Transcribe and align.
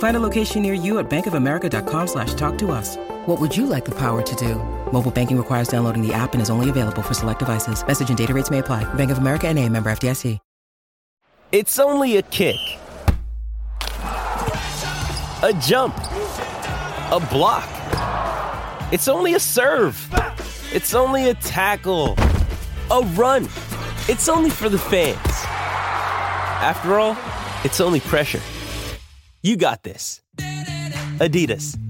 Find 0.00 0.16
a 0.16 0.20
location 0.20 0.62
near 0.62 0.72
you 0.72 0.98
at 0.98 1.10
bankofamerica.com 1.10 2.06
slash 2.06 2.32
talk 2.32 2.56
to 2.58 2.70
us. 2.72 2.96
What 3.26 3.38
would 3.38 3.54
you 3.54 3.66
like 3.66 3.84
the 3.84 3.94
power 3.94 4.22
to 4.22 4.34
do? 4.36 4.56
Mobile 4.92 5.10
banking 5.10 5.36
requires 5.36 5.68
downloading 5.68 6.06
the 6.06 6.12
app 6.12 6.32
and 6.32 6.40
is 6.40 6.48
only 6.48 6.70
available 6.70 7.02
for 7.02 7.14
select 7.14 7.38
devices. 7.38 7.86
Message 7.86 8.08
and 8.08 8.18
data 8.18 8.34
rates 8.34 8.50
may 8.50 8.58
apply. 8.58 8.84
Bank 8.94 9.10
of 9.10 9.18
America 9.18 9.46
and 9.46 9.58
a 9.58 9.68
member 9.68 9.90
FDIC. 9.90 10.38
It's 11.52 11.80
only 11.80 12.16
a 12.16 12.22
kick. 12.22 12.56
A 15.42 15.52
jump. 15.60 15.96
A 15.96 17.18
block. 17.28 17.68
It's 18.92 19.08
only 19.08 19.34
a 19.34 19.40
serve. 19.40 19.98
It's 20.72 20.94
only 20.94 21.28
a 21.28 21.34
tackle. 21.34 22.14
A 22.90 23.02
run. 23.16 23.48
It's 24.08 24.28
only 24.28 24.50
for 24.50 24.68
the 24.68 24.78
fans. 24.78 25.18
After 26.62 27.00
all, 27.00 27.16
it's 27.64 27.80
only 27.80 27.98
pressure. 27.98 28.40
You 29.42 29.56
got 29.56 29.84
this. 29.84 30.20
Adidas. 31.18 31.89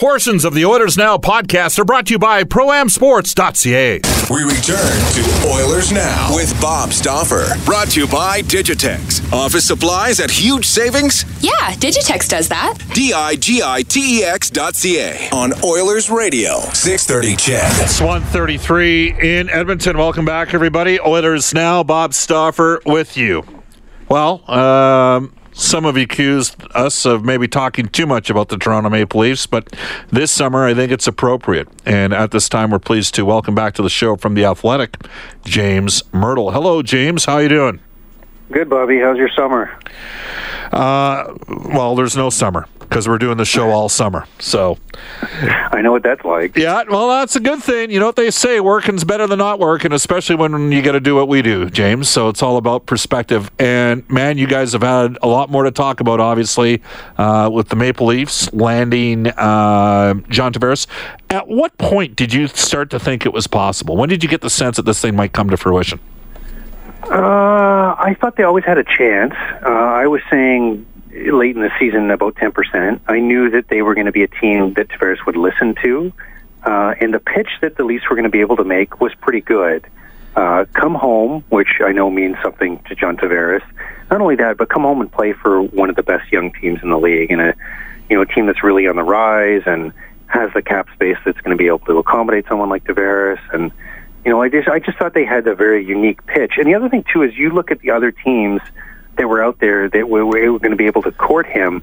Portions 0.00 0.46
of 0.46 0.54
the 0.54 0.64
Oilers 0.64 0.96
Now 0.96 1.18
podcast 1.18 1.78
are 1.78 1.84
brought 1.84 2.06
to 2.06 2.14
you 2.14 2.18
by 2.18 2.42
ProAmSports.ca. 2.42 4.00
We 4.30 4.42
return 4.44 4.98
to 5.12 5.48
Oilers 5.52 5.92
Now 5.92 6.34
with 6.34 6.58
Bob 6.58 6.94
Stauffer. 6.94 7.46
Brought 7.66 7.88
to 7.88 8.00
you 8.00 8.06
by 8.06 8.40
Digitex. 8.40 9.30
Office 9.30 9.66
supplies 9.66 10.18
at 10.18 10.30
huge 10.30 10.64
savings? 10.64 11.26
Yeah, 11.42 11.74
Digitex 11.74 12.30
does 12.30 12.48
that. 12.48 12.78
D 12.94 13.12
I 13.12 13.36
G 13.36 13.60
I 13.62 13.82
T 13.82 14.20
E 14.20 14.24
X 14.24 14.48
dot 14.48 14.74
C 14.74 14.98
A 15.00 15.28
on 15.34 15.52
Oilers 15.62 16.08
Radio. 16.08 16.60
630 16.72 17.36
CHED. 17.36 17.82
It's 17.84 18.00
133 18.00 19.16
in 19.20 19.50
Edmonton. 19.50 19.98
Welcome 19.98 20.24
back, 20.24 20.54
everybody. 20.54 20.98
Oilers 20.98 21.52
Now, 21.52 21.82
Bob 21.84 22.14
Stauffer 22.14 22.80
with 22.86 23.18
you. 23.18 23.44
Well, 24.08 24.50
um, 24.50 25.34
some 25.60 25.84
have 25.84 25.96
accused 25.96 26.56
us 26.74 27.04
of 27.04 27.22
maybe 27.22 27.46
talking 27.46 27.86
too 27.86 28.06
much 28.06 28.30
about 28.30 28.48
the 28.48 28.56
Toronto 28.56 28.88
Maple 28.88 29.20
Leafs, 29.20 29.46
but 29.46 29.68
this 30.08 30.32
summer 30.32 30.64
I 30.64 30.72
think 30.72 30.90
it's 30.90 31.06
appropriate. 31.06 31.68
And 31.84 32.14
at 32.14 32.30
this 32.30 32.48
time, 32.48 32.70
we're 32.70 32.78
pleased 32.78 33.14
to 33.16 33.24
welcome 33.24 33.54
back 33.54 33.74
to 33.74 33.82
the 33.82 33.90
show 33.90 34.16
from 34.16 34.34
the 34.34 34.44
Athletic, 34.44 34.96
James 35.44 36.02
Mirtle. 36.12 36.52
Hello, 36.52 36.82
James. 36.82 37.26
How 37.26 37.38
you 37.38 37.48
doing? 37.48 37.80
Good, 38.50 38.70
Bobby. 38.70 38.98
How's 38.98 39.18
your 39.18 39.28
summer? 39.36 39.78
Uh, 40.72 41.34
well, 41.48 41.94
there's 41.94 42.16
no 42.16 42.30
summer 42.30 42.66
because 42.90 43.08
we're 43.08 43.18
doing 43.18 43.36
the 43.36 43.44
show 43.44 43.70
all 43.70 43.88
summer. 43.88 44.26
So, 44.40 44.76
I 45.22 45.80
know 45.80 45.92
what 45.92 46.02
that's 46.02 46.24
like. 46.24 46.56
yeah, 46.56 46.82
well, 46.90 47.08
that's 47.08 47.36
a 47.36 47.40
good 47.40 47.62
thing. 47.62 47.90
You 47.90 48.00
know 48.00 48.06
what 48.06 48.16
they 48.16 48.30
say: 48.30 48.60
working's 48.60 49.04
better 49.04 49.26
than 49.26 49.38
not 49.38 49.60
working, 49.60 49.92
especially 49.92 50.34
when 50.36 50.72
you 50.72 50.82
got 50.82 50.92
to 50.92 51.00
do 51.00 51.14
what 51.14 51.28
we 51.28 51.40
do, 51.40 51.70
James. 51.70 52.08
So 52.08 52.28
it's 52.28 52.42
all 52.42 52.56
about 52.56 52.86
perspective. 52.86 53.50
And 53.58 54.08
man, 54.10 54.36
you 54.36 54.46
guys 54.46 54.72
have 54.72 54.82
had 54.82 55.16
a 55.22 55.28
lot 55.28 55.50
more 55.50 55.62
to 55.62 55.70
talk 55.70 56.00
about, 56.00 56.20
obviously, 56.20 56.82
uh, 57.16 57.48
with 57.50 57.68
the 57.68 57.76
Maple 57.76 58.08
Leafs 58.08 58.52
landing 58.52 59.28
uh, 59.28 60.14
John 60.28 60.52
Tavares. 60.52 60.86
At 61.30 61.46
what 61.46 61.78
point 61.78 62.16
did 62.16 62.34
you 62.34 62.48
start 62.48 62.90
to 62.90 62.98
think 62.98 63.24
it 63.24 63.32
was 63.32 63.46
possible? 63.46 63.96
When 63.96 64.08
did 64.08 64.24
you 64.24 64.28
get 64.28 64.40
the 64.40 64.50
sense 64.50 64.76
that 64.76 64.82
this 64.82 65.00
thing 65.00 65.14
might 65.14 65.32
come 65.32 65.48
to 65.50 65.56
fruition? 65.56 66.00
Uh, 67.04 67.96
I 67.98 68.16
thought 68.20 68.36
they 68.36 68.42
always 68.42 68.64
had 68.64 68.78
a 68.78 68.84
chance. 68.84 69.34
Uh, 69.64 69.68
I 69.68 70.06
was 70.06 70.20
saying 70.30 70.86
late 71.12 71.56
in 71.56 71.62
the 71.62 71.70
season 71.78 72.10
about 72.10 72.36
10%. 72.36 73.00
I 73.06 73.20
knew 73.20 73.50
that 73.50 73.68
they 73.68 73.82
were 73.82 73.94
going 73.94 74.06
to 74.06 74.12
be 74.12 74.22
a 74.22 74.28
team 74.28 74.74
that 74.74 74.88
Tavares 74.88 75.24
would 75.26 75.36
listen 75.36 75.74
to. 75.82 76.12
Uh, 76.62 76.94
and 77.00 77.12
the 77.14 77.20
pitch 77.20 77.48
that 77.62 77.76
the 77.76 77.84
Leafs 77.84 78.08
were 78.08 78.16
going 78.16 78.24
to 78.24 78.30
be 78.30 78.40
able 78.40 78.56
to 78.56 78.64
make 78.64 79.00
was 79.00 79.14
pretty 79.14 79.40
good. 79.40 79.86
Uh, 80.36 80.64
come 80.72 80.94
home, 80.94 81.42
which 81.48 81.80
I 81.84 81.92
know 81.92 82.10
means 82.10 82.36
something 82.42 82.78
to 82.84 82.94
John 82.94 83.16
Tavares. 83.16 83.62
Not 84.10 84.20
only 84.20 84.36
that, 84.36 84.56
but 84.56 84.68
come 84.68 84.82
home 84.82 85.00
and 85.00 85.10
play 85.10 85.32
for 85.32 85.62
one 85.62 85.90
of 85.90 85.96
the 85.96 86.02
best 86.02 86.30
young 86.30 86.52
teams 86.52 86.82
in 86.82 86.90
the 86.90 86.98
league, 86.98 87.32
and 87.32 87.40
a 87.40 87.54
you 88.08 88.16
know 88.16 88.22
a 88.22 88.26
team 88.26 88.46
that's 88.46 88.62
really 88.62 88.86
on 88.86 88.96
the 88.96 89.02
rise 89.02 89.62
and 89.66 89.92
has 90.26 90.52
the 90.52 90.62
cap 90.62 90.88
space 90.94 91.16
that's 91.24 91.40
going 91.40 91.50
to 91.50 91.56
be 91.56 91.66
able 91.66 91.80
to 91.80 91.98
accommodate 91.98 92.44
someone 92.48 92.68
like 92.68 92.84
Tavares. 92.84 93.40
And 93.52 93.72
you 94.24 94.30
know, 94.30 94.40
I 94.40 94.48
just 94.48 94.68
I 94.68 94.78
just 94.78 94.98
thought 94.98 95.14
they 95.14 95.24
had 95.24 95.46
a 95.48 95.54
very 95.54 95.84
unique 95.84 96.24
pitch. 96.26 96.52
And 96.58 96.66
the 96.66 96.74
other 96.74 96.88
thing 96.88 97.04
too 97.12 97.22
is 97.22 97.36
you 97.36 97.50
look 97.50 97.70
at 97.72 97.80
the 97.80 97.90
other 97.90 98.12
teams 98.12 98.60
that 99.20 99.28
were 99.28 99.44
out 99.44 99.58
there 99.58 99.86
that 99.86 100.08
were, 100.08 100.24
were 100.24 100.58
going 100.58 100.70
to 100.70 100.76
be 100.76 100.86
able 100.86 101.02
to 101.02 101.12
court 101.12 101.46
him, 101.46 101.82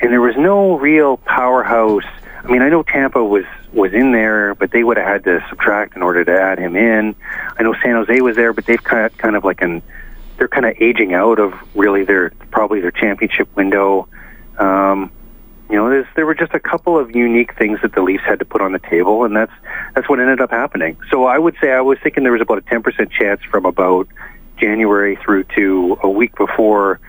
and 0.00 0.12
there 0.12 0.20
was 0.20 0.36
no 0.36 0.76
real 0.76 1.16
powerhouse. 1.16 2.02
I 2.42 2.50
mean, 2.50 2.60
I 2.60 2.68
know 2.70 2.82
Tampa 2.82 3.22
was 3.22 3.44
was 3.72 3.94
in 3.94 4.10
there, 4.10 4.56
but 4.56 4.72
they 4.72 4.82
would 4.82 4.96
have 4.96 5.06
had 5.06 5.24
to 5.24 5.46
subtract 5.48 5.94
in 5.94 6.02
order 6.02 6.24
to 6.24 6.32
add 6.32 6.58
him 6.58 6.74
in. 6.74 7.14
I 7.56 7.62
know 7.62 7.72
San 7.84 7.92
Jose 7.92 8.20
was 8.20 8.34
there, 8.34 8.52
but 8.52 8.66
they've 8.66 8.82
kind 8.82 9.06
of, 9.06 9.16
kind 9.16 9.36
of 9.36 9.44
like 9.44 9.62
an 9.62 9.80
they're 10.38 10.48
kind 10.48 10.66
of 10.66 10.74
aging 10.80 11.14
out 11.14 11.38
of 11.38 11.54
really 11.76 12.02
their 12.02 12.30
probably 12.50 12.80
their 12.80 12.90
championship 12.90 13.54
window. 13.54 14.08
Um, 14.58 15.12
you 15.70 15.76
know, 15.76 16.04
there 16.16 16.26
were 16.26 16.34
just 16.34 16.52
a 16.52 16.60
couple 16.60 16.98
of 16.98 17.14
unique 17.14 17.56
things 17.56 17.78
that 17.82 17.94
the 17.94 18.02
Leafs 18.02 18.24
had 18.24 18.40
to 18.40 18.44
put 18.44 18.60
on 18.60 18.72
the 18.72 18.80
table, 18.80 19.24
and 19.24 19.36
that's 19.36 19.52
that's 19.94 20.08
what 20.08 20.18
ended 20.18 20.40
up 20.40 20.50
happening. 20.50 20.96
So 21.12 21.26
I 21.26 21.38
would 21.38 21.54
say 21.60 21.70
I 21.70 21.80
was 21.80 21.98
thinking 22.02 22.24
there 22.24 22.32
was 22.32 22.42
about 22.42 22.58
a 22.58 22.62
10% 22.62 23.08
chance 23.12 23.40
from 23.44 23.66
about 23.66 24.08
January 24.62 25.16
through 25.16 25.44
to 25.56 25.98
a 26.02 26.08
week 26.08 26.36
before 26.36 27.00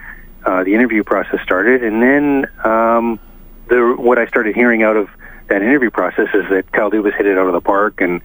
uh, 0.46 0.64
the 0.64 0.74
interview 0.74 1.04
process 1.04 1.40
started, 1.44 1.84
and 1.84 2.02
then 2.02 2.50
um, 2.66 3.20
the 3.68 3.96
what 3.98 4.18
I 4.18 4.26
started 4.28 4.56
hearing 4.56 4.82
out 4.82 4.98
of 4.98 5.08
that 5.48 5.62
interview 5.62 5.92
process 5.92 6.30
is 6.34 6.50
that 6.50 6.72
Kyle 6.72 6.90
Dubas 6.90 7.16
hit 7.16 7.28
it 7.28 7.38
out 7.38 7.48
of 7.48 7.54
the 7.54 7.62
park, 7.62 8.02
and 8.02 8.22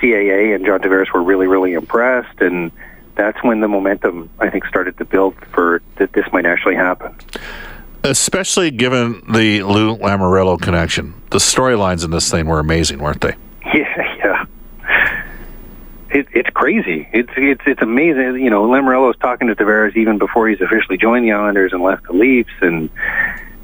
CAA 0.00 0.54
and 0.54 0.64
John 0.64 0.80
Tavares 0.80 1.12
were 1.12 1.22
really, 1.22 1.48
really 1.48 1.72
impressed, 1.72 2.40
and 2.40 2.70
that's 3.16 3.42
when 3.42 3.60
the 3.60 3.68
momentum 3.68 4.30
I 4.38 4.48
think 4.48 4.64
started 4.66 4.96
to 4.98 5.04
build 5.04 5.34
for 5.52 5.82
that 5.96 6.12
this 6.12 6.24
might 6.32 6.46
actually 6.46 6.76
happen. 6.76 7.14
Especially 8.04 8.70
given 8.70 9.22
the 9.30 9.62
Lou 9.62 9.96
Lamoriello 9.98 10.60
connection, 10.60 11.20
the 11.30 11.38
storylines 11.38 12.04
in 12.04 12.12
this 12.12 12.30
thing 12.30 12.46
were 12.46 12.60
amazing, 12.60 13.00
weren't 13.00 13.20
they? 13.20 13.34
It, 16.10 16.26
it's 16.32 16.50
crazy. 16.50 17.08
It's 17.12 17.30
it's 17.36 17.62
it's 17.66 17.82
amazing. 17.82 18.42
You 18.42 18.50
know, 18.50 18.66
Lamoriello's 18.66 19.18
talking 19.18 19.48
to 19.48 19.54
Tavares 19.54 19.96
even 19.96 20.18
before 20.18 20.48
he's 20.48 20.60
officially 20.60 20.98
joined 20.98 21.24
the 21.24 21.32
Islanders 21.32 21.72
and 21.72 21.82
left 21.82 22.04
the 22.04 22.12
Leafs, 22.12 22.50
and, 22.60 22.90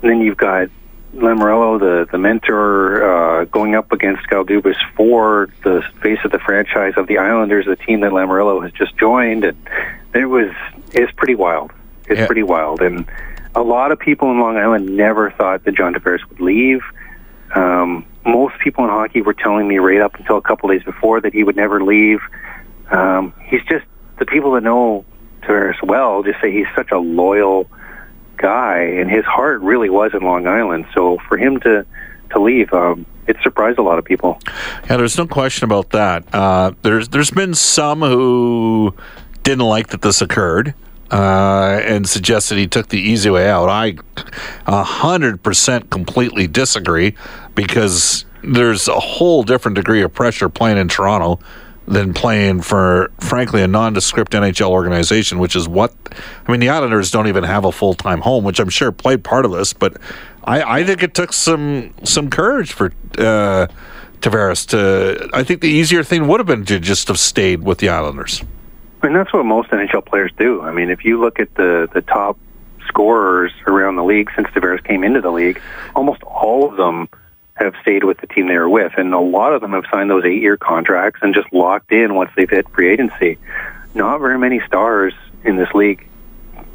and 0.03 0.11
then 0.11 0.21
you've 0.21 0.37
got 0.37 0.69
Lamoriello, 1.15 1.81
the 1.81 2.07
the 2.11 2.19
mentor, 2.19 3.03
uh, 3.41 3.45
going 3.47 3.75
up 3.75 3.91
against 3.91 4.29
Kyle 4.29 4.45
Dubas 4.45 4.77
for 4.95 5.49
the 5.65 5.83
face 6.03 6.21
of 6.25 6.31
the 6.31 6.39
franchise 6.39 6.95
of 6.97 7.09
the 7.09 7.19
Islanders, 7.19 7.67
the 7.67 7.75
team 7.77 8.01
that 8.01 8.13
Lamoriello 8.13 8.63
has 8.63 8.71
just 8.73 8.97
joined, 8.97 9.43
and 9.45 9.57
it 10.15 10.27
was 10.27 10.53
it's 10.93 11.13
pretty 11.13 11.35
wild. 11.35 11.73
It's 12.09 12.21
Yeah. 12.21 12.27
pretty 12.27 12.45
wild, 12.45 12.81
and 12.81 13.07
a 13.57 13.63
lot 13.63 13.91
of 13.91 13.99
people 13.99 14.31
in 14.31 14.39
Long 14.39 14.57
Island 14.57 14.97
never 14.97 15.31
thought 15.33 15.65
that 15.65 15.75
John 15.75 15.95
Tavares 15.95 16.21
would 16.29 16.41
leave. 16.41 16.83
Um, 17.55 18.05
most 18.27 18.59
people 18.59 18.85
in 18.85 18.91
hockey 18.91 19.23
were 19.23 19.35
telling 19.35 19.69
me 19.69 19.79
right 19.79 20.01
up 20.01 20.15
until 20.17 20.37
a 20.37 20.43
couple 20.43 20.69
days 20.69 20.83
before 20.83 21.21
that 21.21 21.33
he 21.33 21.45
would 21.45 21.57
never 21.57 21.83
leave. 21.83 22.21
Um, 22.91 23.33
he's 23.45 23.63
just 23.69 23.85
the 24.19 24.27
people 24.27 24.53
that 24.53 24.63
know 24.63 25.05
Tavares 25.43 25.81
well 25.83 26.23
just 26.23 26.41
say 26.41 26.53
he's 26.53 26.67
such 26.75 26.91
a 26.91 26.99
loyal 26.99 27.69
guy, 28.37 28.79
and 28.79 29.11
his 29.11 29.25
heart 29.25 29.61
really 29.61 29.91
was 29.91 30.13
in 30.15 30.23
Long 30.23 30.47
Island. 30.47 30.87
So 30.95 31.19
for 31.29 31.37
him 31.37 31.61
to 31.61 31.87
to 32.31 32.41
leave, 32.41 32.73
um, 32.73 33.07
it 33.27 33.37
surprised 33.43 33.79
a 33.79 33.83
lot 33.83 33.99
of 33.99 34.05
people. 34.05 34.41
Yeah, 34.89 34.97
there's 34.97 35.17
no 35.17 35.27
question 35.27 35.65
about 35.65 35.91
that. 35.91 36.35
Uh, 36.35 36.73
there's 36.83 37.09
there's 37.09 37.31
been 37.31 37.55
some 37.55 38.01
who 38.01 38.95
didn't 39.43 39.65
like 39.65 39.89
that 39.89 40.03
this 40.03 40.21
occurred 40.21 40.75
uh, 41.11 41.81
and 41.85 42.09
suggested 42.09 42.59
he 42.59 42.67
took 42.67 42.89
the 42.89 43.01
easy 43.01 43.31
way 43.31 43.49
out. 43.49 43.69
I 43.69 43.97
a 44.67 44.83
hundred 44.83 45.43
percent 45.43 45.91
completely 45.91 46.47
disagree 46.47 47.15
because 47.55 48.25
there's 48.43 48.89
a 48.89 48.99
whole 48.99 49.43
different 49.43 49.77
degree 49.77 50.03
of 50.03 50.13
pressure 50.13 50.49
playing 50.49 50.79
in 50.79 50.89
Toronto 50.89 51.39
than 51.89 52.13
playing 52.13 52.61
for, 52.63 53.13
frankly, 53.21 53.63
a 53.63 53.69
nondescript 53.69 54.33
NHL 54.33 54.71
organization, 54.71 55.39
which 55.39 55.55
is 55.55 55.69
what 55.69 55.95
I 56.47 56.51
mean. 56.51 56.61
The 56.61 56.69
Islanders 56.69 57.11
don't 57.11 57.29
even 57.29 57.45
have 57.45 57.65
a 57.65 57.73
full 57.73 57.95
time 57.95 58.21
home, 58.21 58.45
which 58.45 58.59
I'm 58.59 58.69
sure 58.69 58.91
played 58.91 59.23
part 59.23 59.45
of 59.45 59.53
this, 59.53 59.73
but 59.73 59.97
I, 60.45 60.81
I 60.81 60.85
think 60.85 61.03
it 61.03 61.15
took 61.15 61.33
some 61.33 61.95
some 62.05 62.31
courage 62.31 62.73
for. 62.73 62.93
Uh, 63.17 63.69
Tavares 64.21 64.67
to. 64.69 65.29
I 65.35 65.45
think 65.45 65.61
the 65.61 65.69
easier 65.69 66.03
thing 66.03 66.27
would 66.27 66.41
have 66.41 66.47
been 66.47 66.65
to 66.65 66.81
just 66.81 67.09
have 67.09 67.19
stayed 67.19 67.63
with 67.63 67.79
the 67.79 67.91
Islanders. 67.91 68.43
And 69.07 69.17
that's 69.17 69.33
what 69.33 69.45
most 69.47 69.71
NHL 69.71 70.05
players 70.05 70.33
do. 70.37 70.61
I 70.61 70.73
mean, 70.73 70.91
if 70.91 71.05
you 71.05 71.21
look 71.21 71.41
at 71.41 71.55
the 71.55 71.89
the 71.93 72.03
top 72.03 72.39
scorers 72.89 73.53
around 73.67 73.97
the 73.97 74.05
league 74.05 74.31
since 74.35 74.49
Tavares 74.49 74.83
came 74.83 75.05
into 75.05 75.21
the 75.21 75.31
league. 75.31 75.61
Almost 75.95 76.23
all 76.23 76.69
of 76.69 76.77
them 76.77 77.09
have 77.55 77.75
stayed 77.83 78.05
with 78.05 78.19
the 78.19 78.27
team 78.27 78.49
they 78.49 78.57
were 78.57 78.69
with, 78.69 78.93
and 78.97 79.13
a 79.15 79.19
lot 79.19 79.53
of 79.53 79.61
them 79.61 79.73
have 79.73 79.85
signed 79.91 80.11
those 80.11 80.25
eight-year 80.25 80.57
contracts 80.57 81.21
and 81.23 81.35
just 81.35 81.51
locked 81.53 81.93
in 81.93 82.15
once 82.15 82.31
they've 82.37 82.51
hit 82.51 82.69
free 82.71 82.91
agency. 82.91 83.39
Not 83.95 84.19
very 84.19 84.39
many 84.39 84.61
stars 84.67 85.15
in 85.45 85.57
this 85.57 85.73
league 85.75 86.07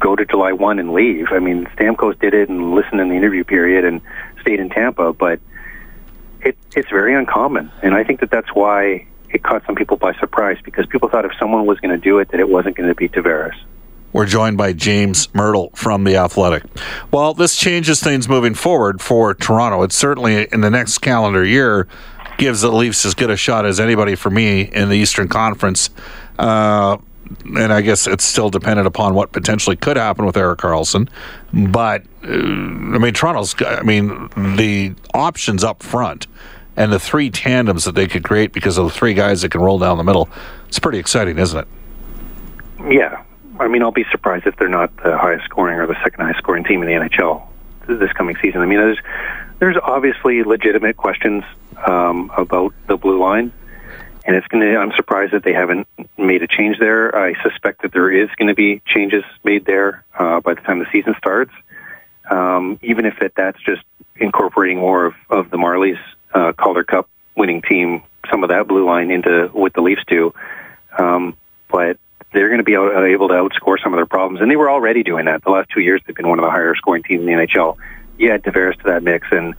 go 0.00 0.16
to 0.16 0.24
July 0.24 0.52
1 0.52 0.80
and 0.80 0.92
leave. 0.92 1.28
I 1.30 1.38
mean, 1.38 1.66
Stamkos 1.76 2.18
did 2.18 2.34
it 2.34 2.48
and 2.48 2.74
listened 2.74 3.00
in 3.00 3.08
the 3.08 3.14
interview 3.14 3.44
period 3.44 3.84
and 3.84 4.00
stayed 4.40 4.58
in 4.58 4.70
Tampa, 4.70 5.12
but 5.12 5.38
it, 6.40 6.56
it's 6.74 6.90
very 6.90 7.14
uncommon. 7.14 7.70
And 7.82 7.94
I 7.94 8.02
think 8.02 8.18
that 8.18 8.30
that's 8.30 8.52
why 8.52 9.06
it 9.32 9.42
caught 9.42 9.64
some 9.66 9.74
people 9.74 9.96
by 9.96 10.14
surprise 10.14 10.58
because 10.64 10.86
people 10.86 11.08
thought 11.08 11.24
if 11.24 11.32
someone 11.38 11.66
was 11.66 11.80
going 11.80 11.90
to 11.90 12.02
do 12.02 12.18
it, 12.18 12.30
that 12.30 12.40
it 12.40 12.48
wasn't 12.48 12.76
going 12.76 12.88
to 12.88 12.94
be 12.94 13.08
Tavares. 13.08 13.54
We're 14.12 14.26
joined 14.26 14.58
by 14.58 14.74
James 14.74 15.28
Mirtle 15.28 15.74
from 15.74 16.04
The 16.04 16.16
Athletic. 16.16 16.64
Well, 17.10 17.32
this 17.32 17.56
changes 17.56 18.00
things 18.00 18.28
moving 18.28 18.54
forward 18.54 19.00
for 19.00 19.32
Toronto. 19.32 19.82
It 19.82 19.92
certainly, 19.92 20.48
in 20.52 20.60
the 20.60 20.68
next 20.68 20.98
calendar 20.98 21.44
year, 21.44 21.88
gives 22.36 22.60
the 22.60 22.70
Leafs 22.70 23.06
as 23.06 23.14
good 23.14 23.30
a 23.30 23.36
shot 23.36 23.64
as 23.64 23.80
anybody 23.80 24.14
for 24.14 24.28
me 24.28 24.62
in 24.62 24.90
the 24.90 24.96
Eastern 24.96 25.28
Conference. 25.28 25.88
Uh, 26.38 26.98
and 27.56 27.72
I 27.72 27.80
guess 27.80 28.06
it's 28.06 28.24
still 28.24 28.50
dependent 28.50 28.86
upon 28.86 29.14
what 29.14 29.32
potentially 29.32 29.76
could 29.76 29.96
happen 29.96 30.26
with 30.26 30.36
Erik 30.36 30.58
Karlsson. 30.58 31.08
But 31.52 32.02
uh, 32.22 32.28
I 32.28 32.98
mean, 32.98 33.14
Toronto's. 33.14 33.54
I 33.62 33.82
mean, 33.82 34.28
the 34.56 34.94
options 35.14 35.64
up 35.64 35.82
front 35.82 36.26
and 36.76 36.92
the 36.92 36.98
three 36.98 37.30
tandems 37.30 37.84
that 37.84 37.94
they 37.94 38.06
could 38.06 38.24
create 38.24 38.52
because 38.52 38.78
of 38.78 38.86
the 38.86 38.92
three 38.92 39.14
guys 39.14 39.42
that 39.42 39.50
can 39.50 39.60
roll 39.60 39.78
down 39.78 39.98
the 39.98 40.04
middle. 40.04 40.28
It's 40.68 40.78
pretty 40.78 40.98
exciting, 40.98 41.38
isn't 41.38 41.58
it? 41.58 41.68
Yeah, 42.90 43.22
I 43.60 43.68
mean, 43.68 43.82
I'll 43.82 43.92
be 43.92 44.06
surprised 44.10 44.46
if 44.46 44.56
they're 44.56 44.68
not 44.68 44.94
the 45.02 45.16
highest 45.16 45.44
scoring 45.44 45.78
or 45.78 45.86
the 45.86 46.02
second 46.02 46.24
highest 46.24 46.38
scoring 46.38 46.64
team 46.64 46.82
in 46.82 46.88
the 46.88 47.08
NHL 47.08 47.46
this 47.86 48.12
coming 48.12 48.36
season. 48.40 48.60
I 48.60 48.66
mean, 48.66 48.78
there's 48.78 48.98
there's 49.58 49.76
obviously 49.82 50.42
legitimate 50.42 50.96
questions 50.96 51.44
um, 51.86 52.32
about 52.36 52.74
the 52.86 52.96
blue 52.96 53.20
line 53.20 53.52
and 54.24 54.36
it's 54.36 54.46
going 54.48 54.62
to. 54.62 54.76
I'm 54.76 54.92
surprised 54.92 55.32
that 55.32 55.42
they 55.42 55.52
haven't 55.52 55.86
made 56.16 56.42
a 56.42 56.46
change 56.46 56.78
there. 56.78 57.16
I 57.16 57.34
suspect 57.42 57.82
that 57.82 57.92
there 57.92 58.10
is 58.10 58.28
going 58.36 58.48
to 58.48 58.54
be 58.54 58.80
changes 58.86 59.24
made 59.44 59.64
there 59.64 60.04
uh, 60.18 60.40
by 60.40 60.54
the 60.54 60.60
time 60.60 60.78
the 60.78 60.86
season 60.92 61.14
starts. 61.18 61.52
Um, 62.30 62.78
even 62.82 63.04
if 63.04 63.20
it, 63.20 63.32
that's 63.36 63.60
just 63.62 63.82
incorporating 64.16 64.78
more 64.78 65.06
of, 65.06 65.14
of 65.28 65.50
the 65.50 65.56
Marlies 65.56 65.98
uh, 66.34 66.52
Calder 66.52 66.84
Cup 66.84 67.08
winning 67.36 67.62
team, 67.62 68.02
some 68.30 68.42
of 68.44 68.50
that 68.50 68.68
blue 68.68 68.84
line 68.86 69.10
into 69.10 69.48
what 69.52 69.72
the 69.74 69.80
Leafs 69.80 70.02
do. 70.06 70.34
Um, 70.98 71.36
but 71.70 71.98
they're 72.32 72.48
going 72.48 72.58
to 72.58 72.64
be 72.64 72.74
able 72.74 73.28
to 73.28 73.34
outscore 73.34 73.82
some 73.82 73.92
of 73.92 73.98
their 73.98 74.06
problems, 74.06 74.40
and 74.40 74.50
they 74.50 74.56
were 74.56 74.70
already 74.70 75.02
doing 75.02 75.26
that. 75.26 75.44
The 75.44 75.50
last 75.50 75.70
two 75.70 75.80
years, 75.80 76.00
they've 76.06 76.16
been 76.16 76.28
one 76.28 76.38
of 76.38 76.44
the 76.44 76.50
higher 76.50 76.74
scoring 76.74 77.02
teams 77.02 77.20
in 77.20 77.26
the 77.26 77.32
NHL. 77.32 77.76
You 78.18 78.30
add 78.30 78.42
Tavares 78.42 78.76
to 78.78 78.84
that 78.84 79.02
mix, 79.02 79.28
and 79.30 79.54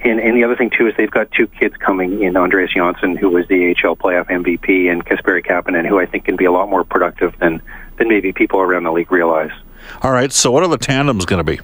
and, 0.00 0.20
and 0.20 0.36
the 0.36 0.44
other 0.44 0.54
thing 0.54 0.70
too 0.70 0.86
is 0.86 0.94
they've 0.98 1.10
got 1.10 1.30
two 1.32 1.46
kids 1.46 1.76
coming 1.78 2.22
in, 2.22 2.36
Andreas 2.36 2.72
Johnsson, 2.74 3.16
who 3.16 3.30
was 3.30 3.48
the 3.48 3.70
AHL 3.70 3.96
playoff 3.96 4.28
MVP, 4.28 4.90
and 4.90 5.04
Kasperi 5.04 5.44
Kapanen, 5.44 5.88
who 5.88 5.98
I 5.98 6.04
think 6.04 6.26
can 6.26 6.36
be 6.36 6.44
a 6.44 6.52
lot 6.52 6.68
more 6.68 6.84
productive 6.84 7.38
than 7.38 7.62
than 7.96 8.08
maybe 8.08 8.32
people 8.32 8.60
around 8.60 8.84
the 8.84 8.92
league 8.92 9.10
realize. 9.10 9.52
All 10.02 10.12
right, 10.12 10.32
so 10.32 10.50
what 10.50 10.62
are 10.62 10.68
the 10.68 10.78
tandems 10.78 11.24
going 11.24 11.38
to 11.38 11.44
be? 11.44 11.60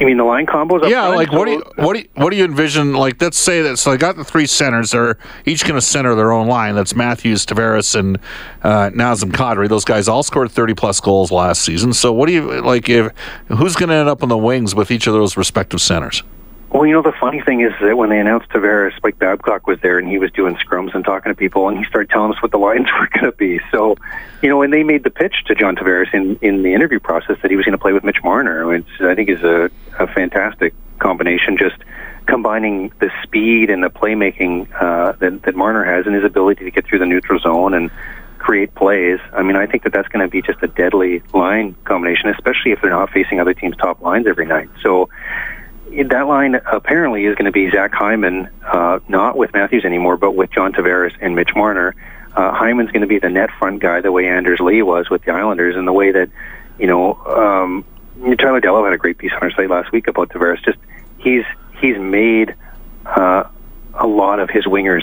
You 0.00 0.06
mean 0.06 0.16
the 0.16 0.24
line 0.24 0.46
combos? 0.46 0.88
yeah, 0.88 1.06
like 1.08 1.30
what 1.30 1.44
do 1.44 1.52
you 1.52 1.62
what 1.76 1.94
do 1.94 2.00
you, 2.00 2.08
what 2.14 2.30
do 2.30 2.36
you 2.36 2.44
envision? 2.44 2.94
Like, 2.94 3.20
let's 3.22 3.38
say 3.38 3.62
that 3.62 3.78
so 3.78 3.92
I 3.92 3.96
got 3.96 4.16
the 4.16 4.24
three 4.24 4.46
centers. 4.46 4.90
They're 4.90 5.18
each 5.46 5.62
going 5.62 5.76
to 5.76 5.80
center 5.80 6.14
their 6.16 6.32
own 6.32 6.48
line. 6.48 6.74
That's 6.74 6.96
Matthews, 6.96 7.46
Tavares, 7.46 7.94
and 7.98 8.18
uh, 8.64 8.90
Nazem 8.90 9.30
Kadri. 9.30 9.68
Those 9.68 9.84
guys 9.84 10.08
all 10.08 10.24
scored 10.24 10.50
thirty 10.50 10.74
plus 10.74 11.00
goals 11.00 11.30
last 11.30 11.62
season. 11.62 11.92
So, 11.92 12.12
what 12.12 12.26
do 12.26 12.32
you 12.32 12.60
like? 12.62 12.88
If 12.88 13.12
who's 13.46 13.76
going 13.76 13.90
to 13.90 13.94
end 13.94 14.08
up 14.08 14.22
on 14.24 14.28
the 14.28 14.38
wings 14.38 14.74
with 14.74 14.90
each 14.90 15.06
of 15.06 15.14
those 15.14 15.36
respective 15.36 15.80
centers? 15.80 16.24
Well, 16.74 16.86
you 16.86 16.92
know, 16.92 17.02
the 17.02 17.12
funny 17.12 17.40
thing 17.40 17.60
is 17.60 17.72
that 17.80 17.96
when 17.96 18.10
they 18.10 18.18
announced 18.18 18.48
Tavares, 18.48 19.00
Mike 19.00 19.16
Babcock 19.16 19.68
was 19.68 19.78
there 19.80 19.96
and 19.96 20.08
he 20.08 20.18
was 20.18 20.32
doing 20.32 20.56
scrums 20.56 20.92
and 20.92 21.04
talking 21.04 21.30
to 21.30 21.36
people 21.36 21.68
and 21.68 21.78
he 21.78 21.84
started 21.84 22.10
telling 22.10 22.32
us 22.32 22.42
what 22.42 22.50
the 22.50 22.58
lines 22.58 22.88
were 22.98 23.06
going 23.06 23.30
to 23.30 23.36
be. 23.36 23.60
So, 23.70 23.96
you 24.42 24.48
know, 24.48 24.58
when 24.58 24.72
they 24.72 24.82
made 24.82 25.04
the 25.04 25.10
pitch 25.10 25.44
to 25.46 25.54
John 25.54 25.76
Tavares 25.76 26.12
in, 26.12 26.36
in 26.42 26.64
the 26.64 26.74
interview 26.74 26.98
process 26.98 27.38
that 27.42 27.50
he 27.52 27.56
was 27.56 27.64
going 27.64 27.78
to 27.78 27.78
play 27.78 27.92
with 27.92 28.02
Mitch 28.02 28.24
Marner, 28.24 28.66
which 28.66 28.88
I 28.98 29.14
think 29.14 29.28
is 29.28 29.40
a, 29.44 29.70
a 30.00 30.08
fantastic 30.08 30.74
combination, 30.98 31.56
just 31.56 31.76
combining 32.26 32.90
the 32.98 33.12
speed 33.22 33.70
and 33.70 33.84
the 33.84 33.88
playmaking 33.90 34.66
uh, 34.74 35.12
that, 35.20 35.42
that 35.42 35.54
Marner 35.54 35.84
has 35.84 36.06
and 36.06 36.14
his 36.16 36.24
ability 36.24 36.64
to 36.64 36.72
get 36.72 36.86
through 36.86 36.98
the 36.98 37.06
neutral 37.06 37.38
zone 37.38 37.72
and 37.72 37.88
create 38.38 38.74
plays. 38.74 39.20
I 39.32 39.42
mean, 39.42 39.54
I 39.54 39.66
think 39.66 39.84
that 39.84 39.92
that's 39.92 40.08
going 40.08 40.26
to 40.26 40.30
be 40.30 40.42
just 40.42 40.60
a 40.62 40.66
deadly 40.66 41.22
line 41.32 41.76
combination, 41.84 42.30
especially 42.30 42.72
if 42.72 42.82
they're 42.82 42.90
not 42.90 43.10
facing 43.10 43.38
other 43.38 43.54
teams' 43.54 43.76
top 43.76 44.02
lines 44.02 44.26
every 44.26 44.44
night. 44.44 44.68
So, 44.82 45.08
that 45.90 46.26
line 46.26 46.54
apparently 46.54 47.24
is 47.24 47.34
going 47.36 47.46
to 47.46 47.52
be 47.52 47.70
Zach 47.70 47.92
Hyman, 47.92 48.48
uh, 48.64 49.00
not 49.08 49.36
with 49.36 49.52
Matthews 49.52 49.84
anymore, 49.84 50.16
but 50.16 50.32
with 50.32 50.50
John 50.50 50.72
Tavares 50.72 51.14
and 51.20 51.34
Mitch 51.34 51.50
Marner. 51.54 51.94
Uh, 52.34 52.52
Hyman's 52.52 52.90
going 52.90 53.02
to 53.02 53.06
be 53.06 53.18
the 53.18 53.28
net 53.28 53.50
front 53.58 53.80
guy, 53.80 54.00
the 54.00 54.10
way 54.10 54.26
Anders 54.26 54.60
Lee 54.60 54.82
was 54.82 55.08
with 55.08 55.22
the 55.24 55.32
Islanders, 55.32 55.76
and 55.76 55.86
the 55.86 55.92
way 55.92 56.10
that, 56.10 56.30
you 56.78 56.86
know, 56.86 57.14
um, 57.14 57.84
Tyler 58.38 58.60
Dellow 58.60 58.84
had 58.84 58.94
a 58.94 58.98
great 58.98 59.18
piece 59.18 59.32
on 59.32 59.42
our 59.42 59.50
site 59.52 59.70
last 59.70 59.92
week 59.92 60.08
about 60.08 60.30
Tavares. 60.30 60.64
Just 60.64 60.78
he's 61.18 61.44
he's 61.80 61.98
made 61.98 62.54
uh, 63.04 63.44
a 63.94 64.06
lot 64.06 64.40
of 64.40 64.50
his 64.50 64.64
wingers 64.66 65.02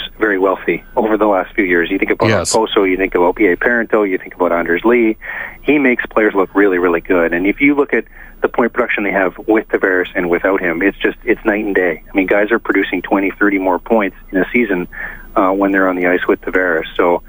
very 0.65 0.77
wealthy 0.77 0.83
over 0.95 1.17
the 1.17 1.25
last 1.25 1.53
few 1.53 1.65
years. 1.65 1.89
You 1.89 1.97
think 1.97 2.11
about 2.11 2.29
yes. 2.29 2.53
Poso, 2.53 2.83
you 2.83 2.97
think 2.97 3.15
about 3.15 3.35
P.A. 3.35 3.55
Parenteau, 3.57 4.09
you 4.09 4.17
think 4.17 4.35
about 4.35 4.51
Anders 4.51 4.83
Lee. 4.83 5.17
He 5.61 5.79
makes 5.79 6.05
players 6.07 6.33
look 6.33 6.53
really, 6.55 6.77
really 6.77 7.01
good. 7.01 7.33
And 7.33 7.45
if 7.47 7.61
you 7.61 7.75
look 7.75 7.93
at 7.93 8.05
the 8.41 8.49
point 8.49 8.73
production 8.73 9.03
they 9.03 9.11
have 9.11 9.37
with 9.47 9.67
Tavares 9.67 10.07
and 10.15 10.29
without 10.29 10.61
him, 10.61 10.81
it's 10.81 10.97
just 10.97 11.17
it's 11.23 11.43
night 11.45 11.65
and 11.65 11.75
day. 11.75 12.03
I 12.07 12.15
mean, 12.15 12.27
guys 12.27 12.51
are 12.51 12.59
producing 12.59 13.01
20, 13.01 13.31
30 13.31 13.57
more 13.59 13.79
points 13.79 14.17
in 14.31 14.37
a 14.39 14.45
season 14.51 14.87
uh, 15.35 15.51
when 15.51 15.71
they're 15.71 15.87
on 15.87 15.95
the 15.95 16.07
ice 16.07 16.25
with 16.27 16.41
Tavares. 16.41 16.85
So 16.95 17.23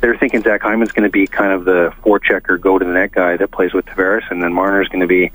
they're 0.00 0.16
thinking 0.16 0.42
Zach 0.42 0.62
Hyman's 0.62 0.92
going 0.92 1.04
to 1.04 1.12
be 1.12 1.26
kind 1.26 1.52
of 1.52 1.64
the 1.64 1.92
forechecker, 2.02 2.60
go 2.60 2.78
to 2.78 2.84
the 2.84 2.92
net 2.92 3.12
guy 3.12 3.36
that 3.36 3.50
plays 3.50 3.72
with 3.72 3.86
Tavares, 3.86 4.30
and 4.30 4.42
then 4.42 4.52
Marner's 4.52 4.88
going 4.88 5.00
to 5.00 5.06
be 5.06 5.32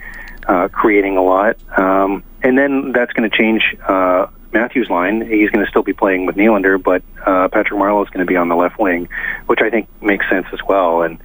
uh, 0.47 0.67
creating 0.69 1.17
a 1.17 1.23
lot. 1.23 1.57
Um, 1.77 2.23
and 2.41 2.57
then 2.57 2.91
that's 2.91 3.11
going 3.13 3.29
to 3.29 3.35
change 3.35 3.75
uh, 3.87 4.27
Matthews' 4.51 4.89
line. 4.89 5.21
He's 5.21 5.49
going 5.49 5.63
to 5.63 5.69
still 5.69 5.83
be 5.83 5.93
playing 5.93 6.25
with 6.25 6.35
Nylander, 6.35 6.81
but 6.81 7.03
uh, 7.25 7.47
Patrick 7.49 7.79
Marleau 7.79 8.03
is 8.03 8.09
going 8.09 8.25
to 8.25 8.29
be 8.29 8.35
on 8.35 8.49
the 8.49 8.55
left 8.55 8.79
wing, 8.79 9.07
which 9.45 9.61
I 9.61 9.69
think 9.69 9.87
makes 10.01 10.27
sense 10.29 10.47
as 10.51 10.59
well. 10.67 11.03
And 11.03 11.19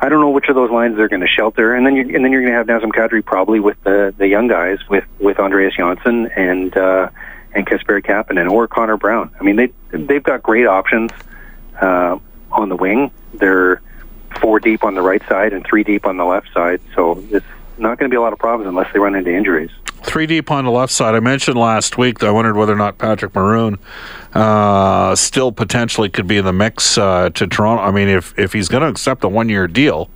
I 0.00 0.08
don't 0.08 0.20
know 0.20 0.30
which 0.30 0.48
of 0.48 0.54
those 0.54 0.70
lines 0.70 0.96
they're 0.96 1.08
going 1.08 1.22
to 1.22 1.28
shelter, 1.28 1.74
and 1.74 1.84
then 1.84 1.96
you're, 1.96 2.14
and 2.14 2.24
then 2.24 2.30
you're 2.30 2.42
going 2.42 2.52
to 2.52 2.58
have 2.58 2.66
Nazem 2.66 2.92
Kadri 2.92 3.24
probably 3.24 3.58
with 3.60 3.82
the 3.82 4.14
the 4.16 4.28
young 4.28 4.46
guys 4.46 4.78
with 4.88 5.04
with 5.18 5.38
Andreas 5.38 5.74
Johnsson 5.76 6.26
and 6.36 6.76
uh, 6.76 7.08
and 7.52 7.66
Kasperi 7.66 8.04
Kapanen 8.04 8.50
or 8.50 8.68
Connor 8.68 8.96
Brown. 8.96 9.34
I 9.40 9.44
mean 9.44 9.56
they 9.56 9.72
they've 9.90 10.22
got 10.22 10.42
great 10.42 10.66
options 10.66 11.10
uh, 11.80 12.18
on 12.52 12.68
the 12.68 12.76
wing. 12.76 13.10
They're 13.34 13.82
four 14.40 14.60
deep 14.60 14.84
on 14.84 14.94
the 14.94 15.02
right 15.02 15.22
side 15.28 15.52
and 15.52 15.66
three 15.66 15.82
deep 15.82 16.06
on 16.06 16.16
the 16.16 16.24
left 16.24 16.52
side, 16.52 16.80
so 16.94 17.22
it's 17.30 17.46
not 17.76 17.98
going 17.98 18.08
to 18.08 18.12
be 18.12 18.16
a 18.16 18.20
lot 18.20 18.32
of 18.32 18.38
problems 18.38 18.68
unless 18.68 18.92
they 18.92 19.00
run 19.00 19.16
into 19.16 19.34
injuries. 19.34 19.70
Three 20.08 20.26
deep 20.26 20.50
on 20.50 20.64
the 20.64 20.70
left 20.70 20.90
side. 20.90 21.14
I 21.14 21.20
mentioned 21.20 21.58
last 21.58 21.98
week 21.98 22.20
that 22.20 22.28
I 22.28 22.30
wondered 22.30 22.56
whether 22.56 22.72
or 22.72 22.76
not 22.76 22.96
Patrick 22.96 23.34
Maroon 23.34 23.78
uh, 24.32 25.14
still 25.14 25.52
potentially 25.52 26.08
could 26.08 26.26
be 26.26 26.38
in 26.38 26.46
the 26.46 26.52
mix 26.52 26.96
uh, 26.96 27.28
to 27.28 27.46
Toronto. 27.46 27.82
I 27.82 27.90
mean, 27.90 28.08
if 28.08 28.36
if 28.38 28.54
he's 28.54 28.68
going 28.68 28.80
to 28.80 28.88
accept 28.88 29.22
a 29.22 29.28
one 29.28 29.50
year 29.50 29.68
deal, 29.68 30.08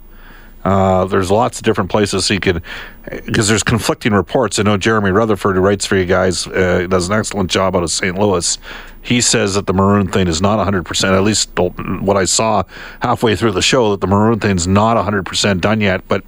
uh, 0.64 1.04
there's 1.04 1.30
lots 1.30 1.58
of 1.58 1.64
different 1.64 1.90
places 1.90 2.26
he 2.26 2.38
could, 2.38 2.62
because 3.26 3.48
there's 3.48 3.62
conflicting 3.62 4.14
reports. 4.14 4.58
I 4.58 4.62
know 4.62 4.78
Jeremy 4.78 5.10
Rutherford, 5.10 5.56
who 5.56 5.60
writes 5.60 5.84
for 5.84 5.96
you 5.96 6.06
guys, 6.06 6.46
uh, 6.46 6.86
does 6.88 7.10
an 7.10 7.14
excellent 7.14 7.50
job 7.50 7.76
out 7.76 7.82
of 7.82 7.90
St. 7.90 8.16
Louis. 8.16 8.56
He 9.02 9.20
says 9.20 9.54
that 9.54 9.66
the 9.66 9.72
Maroon 9.72 10.06
thing 10.06 10.28
is 10.28 10.40
not 10.40 10.64
100%, 10.64 11.04
at 11.04 11.22
least 11.22 11.50
what 11.56 12.16
I 12.16 12.24
saw 12.24 12.62
halfway 13.00 13.36
through 13.36 13.52
the 13.52 13.62
show, 13.62 13.90
that 13.90 14.00
the 14.00 14.06
Maroon 14.06 14.38
thing 14.38 14.56
is 14.56 14.66
not 14.66 14.96
100% 14.96 15.60
done 15.60 15.80
yet. 15.80 16.06
But 16.08 16.24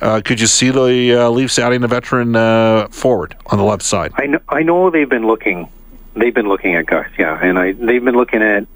uh, 0.00 0.22
could 0.24 0.40
you 0.40 0.46
see 0.46 0.70
the 0.70 1.14
uh, 1.14 1.30
Leafs 1.30 1.58
adding 1.58 1.84
a 1.84 1.88
veteran 1.88 2.34
uh, 2.34 2.88
forward 2.88 3.36
on 3.46 3.58
the 3.58 3.64
left 3.64 3.82
side? 3.82 4.12
I 4.16 4.26
know, 4.26 4.40
I 4.48 4.62
know 4.62 4.90
they've 4.90 5.08
been 5.08 5.26
looking. 5.26 5.68
They've 6.14 6.34
been 6.34 6.48
looking 6.48 6.76
at 6.76 6.86
guys, 6.86 7.10
yeah, 7.18 7.38
and 7.42 7.58
I 7.58 7.72
they've 7.72 8.04
been 8.04 8.14
looking 8.14 8.40
at 8.40 8.68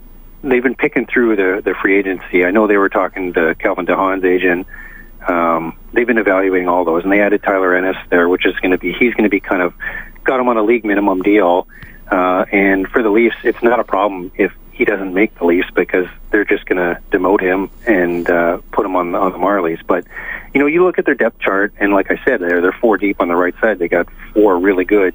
they've 0.42 0.62
been 0.62 0.74
picking 0.74 1.06
through 1.06 1.36
the 1.36 1.62
the 1.64 1.74
free 1.80 1.96
agency. 1.96 2.44
I 2.44 2.50
know 2.50 2.66
they 2.66 2.76
were 2.76 2.88
talking 2.88 3.32
to 3.34 3.54
Calvin 3.54 3.84
de 3.84 3.94
Haan's 3.94 4.24
agent 4.24 4.66
um, 5.26 5.76
they've 5.92 6.06
been 6.06 6.18
evaluating 6.18 6.68
all 6.68 6.84
those, 6.84 7.02
and 7.02 7.12
they 7.12 7.20
added 7.20 7.42
Tyler 7.42 7.74
Ennis 7.74 7.96
there, 8.10 8.28
which 8.28 8.46
is 8.46 8.54
going 8.60 8.70
to 8.70 8.78
be 8.78 8.92
he's 8.92 9.12
going 9.14 9.24
to 9.24 9.30
be 9.30 9.40
kind 9.40 9.62
of 9.62 9.74
got 10.24 10.40
him 10.40 10.48
on 10.48 10.56
a 10.56 10.62
league 10.62 10.84
minimum 10.84 11.22
deal. 11.22 11.66
Uh, 12.10 12.44
and 12.52 12.88
for 12.88 13.02
the 13.02 13.10
Leafs, 13.10 13.36
it's 13.44 13.62
not 13.62 13.80
a 13.80 13.84
problem 13.84 14.32
if 14.36 14.52
he 14.72 14.84
doesn't 14.84 15.12
make 15.12 15.36
the 15.38 15.44
Leafs 15.44 15.68
because 15.74 16.06
they're 16.30 16.44
just 16.44 16.64
going 16.66 16.78
to 16.78 17.00
demote 17.10 17.40
him 17.40 17.68
and 17.86 18.30
uh, 18.30 18.58
put 18.70 18.86
him 18.86 18.94
on 18.96 19.14
on 19.14 19.32
the 19.32 19.38
Marlies. 19.38 19.84
But 19.86 20.06
you 20.54 20.60
know, 20.60 20.66
you 20.66 20.84
look 20.84 20.98
at 20.98 21.04
their 21.04 21.16
depth 21.16 21.40
chart, 21.40 21.74
and 21.78 21.92
like 21.92 22.10
I 22.10 22.20
said, 22.24 22.40
they're 22.40 22.60
they're 22.60 22.76
four 22.80 22.96
deep 22.96 23.20
on 23.20 23.28
the 23.28 23.36
right 23.36 23.54
side. 23.60 23.78
They 23.78 23.88
got 23.88 24.08
four 24.32 24.58
really 24.58 24.84
good 24.84 25.14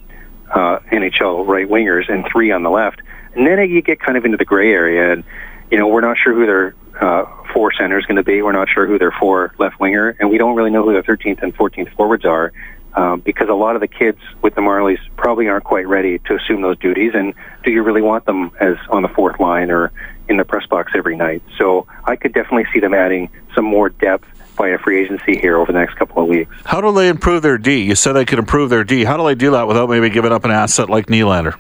uh, 0.52 0.80
NHL 0.92 1.48
right 1.48 1.68
wingers 1.68 2.12
and 2.12 2.26
three 2.32 2.52
on 2.52 2.64
the 2.64 2.70
left. 2.70 3.02
And 3.36 3.48
then 3.48 3.58
you 3.70 3.82
get 3.82 4.00
kind 4.00 4.18
of 4.18 4.26
into 4.26 4.38
the 4.38 4.46
gray 4.46 4.72
area, 4.72 5.14
and 5.14 5.24
you 5.72 5.78
know, 5.78 5.88
we're 5.88 6.02
not 6.02 6.18
sure 6.18 6.34
who 6.34 6.46
their 6.46 6.76
uh, 7.00 7.26
four 7.54 7.72
center 7.74 7.98
is 7.98 8.06
going 8.06 8.18
to 8.18 8.24
be. 8.24 8.42
We're 8.42 8.52
not 8.52 8.70
sure 8.70 8.86
who 8.86 9.00
their 9.00 9.12
four 9.12 9.56
left 9.58 9.80
winger, 9.80 10.16
and 10.20 10.30
we 10.30 10.38
don't 10.38 10.56
really 10.56 10.70
know 10.70 10.84
who 10.84 10.94
their 10.94 11.04
13th 11.04 11.42
and 11.42 11.56
14th 11.56 11.96
forwards 11.96 12.26
are. 12.26 12.52
Um, 12.96 13.22
because 13.22 13.50
a 13.50 13.54
lot 13.56 13.76
of 13.76 13.82
the 13.82 13.88
kids 13.88 14.20
with 14.44 14.54
the 14.54 14.62
Marlies 14.62 15.00
probably 15.18 15.48
aren't 15.48 15.64
quite 15.64 15.88
ready 15.88 16.20
to 16.20 16.36
assume 16.36 16.62
those 16.62 16.78
duties. 16.78 17.14
And 17.16 17.34
do 17.64 17.72
you 17.72 17.82
really 17.82 18.04
want 18.04 18.26
them 18.26 18.52
as 18.60 18.78
on 18.90 19.02
the 19.02 19.08
fourth 19.08 19.40
line 19.40 19.72
or 19.72 19.92
in 20.30 20.38
the 20.38 20.46
press 20.46 20.68
box 20.68 20.92
every 20.96 21.18
night? 21.18 21.42
So 21.58 21.88
I 22.06 22.16
could 22.16 22.34
definitely 22.34 22.66
see 22.72 22.80
them 22.80 22.94
adding 22.94 23.30
some 23.56 23.66
more 23.66 23.90
depth 23.90 24.28
by 24.56 24.70
a 24.70 24.78
free 24.78 25.04
agency 25.04 25.38
here 25.38 25.58
over 25.58 25.72
the 25.72 25.80
next 25.80 25.96
couple 25.96 26.22
of 26.22 26.30
weeks. 26.30 26.56
How 26.66 26.82
do 26.82 26.92
they 26.92 27.10
improve 27.10 27.42
their 27.42 27.58
D? 27.58 27.82
You 27.82 27.96
said 27.96 28.14
they 28.14 28.26
could 28.26 28.38
improve 28.38 28.70
their 28.70 28.84
D. 28.84 29.04
How 29.06 29.18
do 29.18 29.26
they 29.26 29.36
do 29.36 29.52
that 29.52 29.68
without 29.68 29.90
maybe 29.90 30.10
giving 30.10 30.32
up 30.32 30.46
an 30.46 30.52
asset 30.52 30.90
like 30.90 31.08
Nylander? 31.08 31.58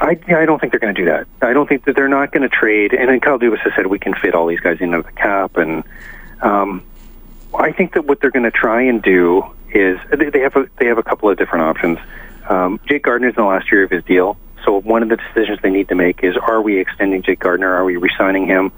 I, 0.00 0.16
I 0.28 0.46
don't 0.46 0.60
think 0.60 0.72
they're 0.72 0.80
going 0.80 0.94
to 0.94 1.00
do 1.00 1.06
that. 1.06 1.26
I 1.42 1.52
don't 1.52 1.68
think 1.68 1.84
that 1.84 1.96
they're 1.96 2.08
not 2.08 2.30
going 2.30 2.42
to 2.42 2.48
trade. 2.48 2.94
And 2.94 3.08
then 3.08 3.18
Kyle 3.20 3.38
Dubas 3.38 3.58
has 3.58 3.72
said 3.74 3.88
we 3.88 3.98
can 3.98 4.14
fit 4.14 4.34
all 4.34 4.46
these 4.46 4.60
guys 4.60 4.80
into 4.80 5.02
the 5.02 5.12
cap. 5.12 5.56
And 5.56 5.82
um, 6.40 6.84
I 7.52 7.72
think 7.72 7.94
that 7.94 8.04
what 8.04 8.20
they're 8.20 8.30
going 8.30 8.44
to 8.44 8.52
try 8.52 8.82
and 8.82 9.02
do 9.02 9.44
is 9.70 9.98
they 10.10 10.40
have 10.40 10.56
a, 10.56 10.68
they 10.78 10.86
have 10.86 10.98
a 10.98 11.02
couple 11.02 11.30
of 11.30 11.38
different 11.38 11.64
options. 11.64 11.98
Um, 12.48 12.80
Jake 12.86 13.02
Gardiner's 13.02 13.36
in 13.36 13.42
the 13.42 13.48
last 13.48 13.70
year 13.70 13.84
of 13.84 13.90
his 13.90 14.02
deal, 14.04 14.36
so 14.64 14.80
one 14.80 15.02
of 15.02 15.08
the 15.08 15.16
decisions 15.16 15.58
they 15.62 15.70
need 15.70 15.88
to 15.88 15.94
make 15.94 16.22
is: 16.22 16.36
Are 16.36 16.60
we 16.62 16.78
extending 16.78 17.22
Jake 17.22 17.40
Gardiner? 17.40 17.72
Are 17.74 17.84
we 17.84 17.96
re-signing 17.96 18.46
him? 18.46 18.72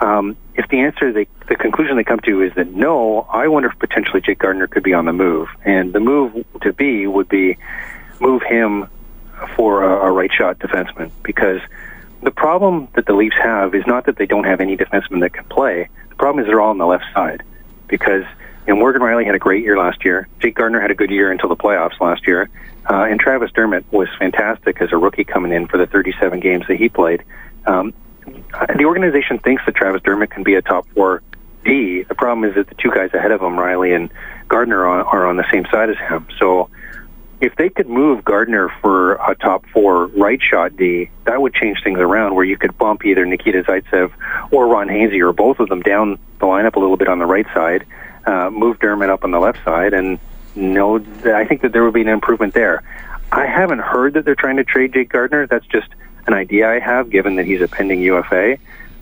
Um, 0.00 0.36
if 0.54 0.68
the 0.68 0.80
answer, 0.80 1.12
they, 1.12 1.26
the 1.48 1.56
conclusion 1.56 1.96
they 1.96 2.04
come 2.04 2.20
to 2.20 2.42
is 2.42 2.54
that 2.54 2.68
no, 2.68 3.26
I 3.30 3.48
wonder 3.48 3.70
if 3.70 3.78
potentially 3.78 4.20
Jake 4.20 4.38
Gardiner 4.38 4.66
could 4.66 4.82
be 4.82 4.92
on 4.92 5.06
the 5.06 5.12
move, 5.12 5.48
and 5.64 5.92
the 5.92 6.00
move 6.00 6.44
to 6.62 6.72
be 6.72 7.06
would 7.06 7.28
be 7.28 7.56
move 8.20 8.42
him 8.42 8.88
for 9.54 9.84
a, 9.84 10.08
a 10.08 10.12
right 10.12 10.32
shot 10.32 10.58
defenseman 10.58 11.10
because 11.22 11.60
the 12.22 12.30
problem 12.30 12.88
that 12.94 13.06
the 13.06 13.12
Leafs 13.14 13.36
have 13.36 13.74
is 13.74 13.86
not 13.86 14.06
that 14.06 14.16
they 14.16 14.26
don't 14.26 14.44
have 14.44 14.60
any 14.60 14.76
defensemen 14.76 15.20
that 15.20 15.32
can 15.32 15.44
play. 15.44 15.88
The 16.08 16.14
problem 16.16 16.42
is 16.42 16.48
they're 16.48 16.60
all 16.60 16.70
on 16.70 16.78
the 16.78 16.86
left 16.86 17.04
side 17.14 17.42
because 17.88 18.24
know, 18.74 18.80
Morgan 18.80 19.02
Rielly 19.02 19.24
had 19.24 19.34
a 19.34 19.38
great 19.38 19.62
year 19.62 19.76
last 19.76 20.04
year. 20.04 20.28
Jake 20.40 20.54
Gardiner 20.54 20.80
had 20.80 20.90
a 20.90 20.94
good 20.94 21.10
year 21.10 21.30
until 21.30 21.48
the 21.48 21.56
playoffs 21.56 22.00
last 22.00 22.26
year. 22.26 22.48
Uh, 22.88 23.06
and 23.08 23.18
Travis 23.18 23.50
Dermott 23.52 23.84
was 23.92 24.08
fantastic 24.18 24.80
as 24.80 24.92
a 24.92 24.96
rookie 24.96 25.24
coming 25.24 25.52
in 25.52 25.66
for 25.66 25.76
the 25.78 25.86
37 25.86 26.40
games 26.40 26.66
that 26.68 26.76
he 26.76 26.88
played. 26.88 27.24
Um, 27.66 27.92
the 28.24 28.84
organization 28.84 29.38
thinks 29.38 29.64
that 29.66 29.74
Travis 29.74 30.02
Dermott 30.02 30.30
can 30.30 30.42
be 30.42 30.54
a 30.54 30.62
top 30.62 30.86
four 30.94 31.22
D. 31.64 32.02
The 32.02 32.14
problem 32.14 32.48
is 32.48 32.54
that 32.54 32.68
the 32.68 32.74
two 32.74 32.90
guys 32.90 33.12
ahead 33.12 33.32
of 33.32 33.40
him, 33.40 33.56
Rielly 33.56 33.94
and 33.94 34.10
Gardiner, 34.48 34.86
are, 34.86 35.04
are 35.04 35.26
on 35.26 35.36
the 35.36 35.44
same 35.50 35.66
side 35.70 35.90
as 35.90 35.98
him. 35.98 36.26
So 36.38 36.70
if 37.40 37.54
they 37.56 37.68
could 37.68 37.88
move 37.88 38.24
Gardiner 38.24 38.70
for 38.80 39.14
a 39.14 39.34
top 39.34 39.66
four 39.72 40.06
right 40.06 40.40
shot 40.40 40.76
D, 40.76 41.10
that 41.24 41.40
would 41.40 41.54
change 41.54 41.82
things 41.82 41.98
around 41.98 42.34
where 42.34 42.44
you 42.44 42.56
could 42.56 42.78
bump 42.78 43.04
either 43.04 43.24
Nikita 43.26 43.64
Zaitsev 43.64 44.12
or 44.50 44.68
Ron 44.68 44.88
Hainsey 44.88 45.20
or 45.20 45.32
both 45.32 45.60
of 45.60 45.68
them 45.68 45.82
down 45.82 46.18
the 46.38 46.46
lineup 46.46 46.76
a 46.76 46.80
little 46.80 46.96
bit 46.96 47.08
on 47.08 47.18
the 47.18 47.26
right 47.26 47.46
side, 47.52 47.84
uh, 48.26 48.50
move 48.50 48.78
Dermott 48.78 49.10
up 49.10 49.24
on 49.24 49.30
the 49.30 49.38
left 49.38 49.62
side, 49.64 49.94
and 49.94 50.18
no, 50.54 50.96
I 51.24 51.44
think 51.44 51.62
that 51.62 51.72
there 51.72 51.84
would 51.84 51.94
be 51.94 52.02
an 52.02 52.08
improvement 52.08 52.54
there. 52.54 52.82
I 53.32 53.46
haven't 53.46 53.80
heard 53.80 54.14
that 54.14 54.24
they're 54.24 54.34
trying 54.34 54.56
to 54.56 54.64
trade 54.64 54.92
Jake 54.92 55.10
Gardiner. 55.10 55.46
That's 55.46 55.66
just 55.66 55.88
an 56.26 56.34
idea 56.34 56.68
I 56.70 56.78
have, 56.78 57.10
given 57.10 57.36
that 57.36 57.46
he's 57.46 57.60
a 57.60 57.68
pending 57.68 58.00
UFA. 58.00 58.58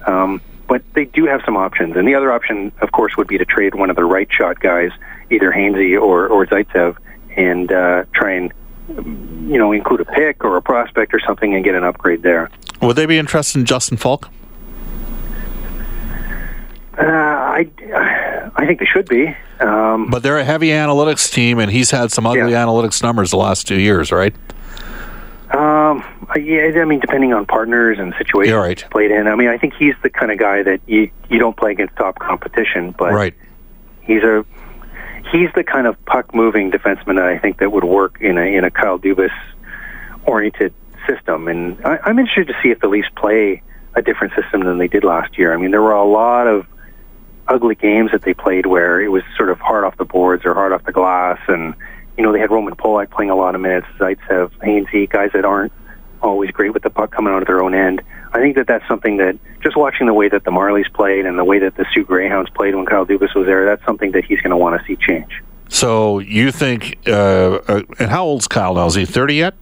Um, 0.06 0.40
but 0.66 0.82
they 0.94 1.04
do 1.04 1.26
have 1.26 1.42
some 1.44 1.56
options, 1.56 1.96
and 1.96 2.08
the 2.08 2.14
other 2.14 2.32
option, 2.32 2.72
of 2.80 2.92
course, 2.92 3.16
would 3.16 3.28
be 3.28 3.38
to 3.38 3.44
trade 3.44 3.74
one 3.74 3.90
of 3.90 3.96
the 3.96 4.04
right 4.04 4.28
shot 4.30 4.60
guys, 4.60 4.90
either 5.30 5.52
Hainsey 5.52 6.00
or 6.00 6.26
or 6.26 6.46
Zaitsev, 6.46 6.96
and 7.36 7.70
uh, 7.70 8.04
try 8.14 8.32
and 8.32 8.52
you 8.88 9.58
know 9.58 9.72
include 9.72 10.00
a 10.00 10.04
pick 10.04 10.44
or 10.44 10.56
a 10.56 10.62
prospect 10.62 11.12
or 11.14 11.20
something 11.20 11.54
and 11.54 11.64
get 11.64 11.74
an 11.74 11.84
upgrade 11.84 12.22
there. 12.22 12.50
Would 12.80 12.96
they 12.96 13.06
be 13.06 13.18
interested 13.18 13.58
in 13.58 13.66
Justin 13.66 13.96
Faulk? 13.96 14.30
Uh, 16.96 17.02
I, 17.02 17.68
I 18.54 18.66
think 18.66 18.78
they 18.78 18.86
should 18.86 19.08
be. 19.08 19.36
Um, 19.60 20.10
but 20.10 20.22
they're 20.22 20.38
a 20.38 20.44
heavy 20.44 20.68
analytics 20.68 21.32
team, 21.32 21.58
and 21.58 21.70
he's 21.70 21.90
had 21.90 22.12
some 22.12 22.26
ugly 22.26 22.52
yeah. 22.52 22.64
analytics 22.64 23.02
numbers 23.02 23.30
the 23.30 23.36
last 23.36 23.66
two 23.66 23.80
years, 23.80 24.12
right? 24.12 24.34
Um, 25.50 26.04
yeah, 26.36 26.70
I 26.76 26.84
mean, 26.84 27.00
depending 27.00 27.32
on 27.32 27.46
partners 27.46 27.98
and 27.98 28.14
situations 28.18 28.52
yeah, 28.52 28.58
right. 28.58 28.84
played 28.90 29.10
in. 29.10 29.28
I 29.28 29.34
mean, 29.34 29.48
I 29.48 29.58
think 29.58 29.74
he's 29.74 29.94
the 30.02 30.10
kind 30.10 30.32
of 30.32 30.38
guy 30.38 30.62
that 30.62 30.80
you 30.86 31.10
you 31.28 31.38
don't 31.38 31.56
play 31.56 31.72
against 31.72 31.94
top 31.96 32.18
competition, 32.18 32.92
but 32.96 33.12
right. 33.12 33.34
he's 34.02 34.22
a 34.22 34.44
he's 35.30 35.50
the 35.54 35.62
kind 35.62 35.86
of 35.86 36.02
puck 36.06 36.34
moving 36.34 36.70
defenseman 36.70 37.16
that 37.16 37.26
I 37.26 37.38
think 37.38 37.58
that 37.58 37.70
would 37.70 37.84
work 37.84 38.20
in 38.20 38.38
a 38.38 38.42
in 38.42 38.64
a 38.64 38.70
Kyle 38.70 38.98
Dubas 38.98 39.32
oriented 40.26 40.74
system. 41.06 41.46
And 41.46 41.80
I, 41.84 41.98
I'm 42.04 42.18
interested 42.18 42.48
to 42.48 42.54
see 42.62 42.70
if 42.70 42.80
the 42.80 42.88
Leafs 42.88 43.08
play 43.16 43.62
a 43.94 44.02
different 44.02 44.34
system 44.34 44.64
than 44.64 44.78
they 44.78 44.88
did 44.88 45.04
last 45.04 45.38
year. 45.38 45.52
I 45.52 45.56
mean, 45.56 45.70
there 45.70 45.82
were 45.82 45.92
a 45.92 46.04
lot 46.04 46.46
of 46.46 46.66
ugly 47.48 47.74
games 47.74 48.10
that 48.12 48.22
they 48.22 48.34
played 48.34 48.66
where 48.66 49.00
it 49.00 49.08
was 49.08 49.22
sort 49.36 49.50
of 49.50 49.60
hard 49.60 49.84
off 49.84 49.96
the 49.96 50.04
boards 50.04 50.44
or 50.44 50.54
hard 50.54 50.72
off 50.72 50.84
the 50.84 50.92
glass, 50.92 51.38
and 51.48 51.74
you 52.16 52.22
know 52.22 52.32
they 52.32 52.38
had 52.38 52.50
Roman 52.50 52.74
Polak 52.74 53.10
playing 53.10 53.30
a 53.30 53.36
lot 53.36 53.54
of 53.54 53.60
minutes, 53.60 53.86
Zaitsev, 53.98 54.50
Hainsey, 54.58 55.08
guys 55.08 55.30
that 55.32 55.44
aren't 55.44 55.72
always 56.22 56.50
great 56.50 56.72
with 56.72 56.82
the 56.82 56.90
puck 56.90 57.10
coming 57.10 57.32
out 57.32 57.42
of 57.42 57.46
their 57.46 57.62
own 57.62 57.74
end. 57.74 58.02
I 58.32 58.40
think 58.40 58.56
that 58.56 58.66
that's 58.66 58.86
something 58.88 59.18
that 59.18 59.38
just 59.62 59.76
watching 59.76 60.06
the 60.06 60.14
way 60.14 60.28
that 60.28 60.44
the 60.44 60.50
Marlies 60.50 60.92
played 60.92 61.26
and 61.26 61.38
the 61.38 61.44
way 61.44 61.58
that 61.60 61.76
the 61.76 61.86
Soo 61.94 62.04
Greyhounds 62.04 62.50
played 62.50 62.74
when 62.74 62.86
Kyle 62.86 63.06
Dubas 63.06 63.34
was 63.34 63.46
there, 63.46 63.64
that's 63.64 63.84
something 63.84 64.12
that 64.12 64.24
he's 64.24 64.40
going 64.40 64.50
to 64.50 64.56
want 64.56 64.80
to 64.80 64.86
see 64.86 64.96
change. 64.96 65.42
So 65.68 66.18
you 66.18 66.50
think, 66.50 66.98
uh, 67.06 67.60
uh, 67.68 67.82
and 67.98 68.10
how 68.10 68.24
old's 68.24 68.48
Kyle 68.48 68.74
now? 68.74 68.86
Is 68.86 68.94
he 68.94 69.04
30 69.04 69.34
yet? 69.34 69.54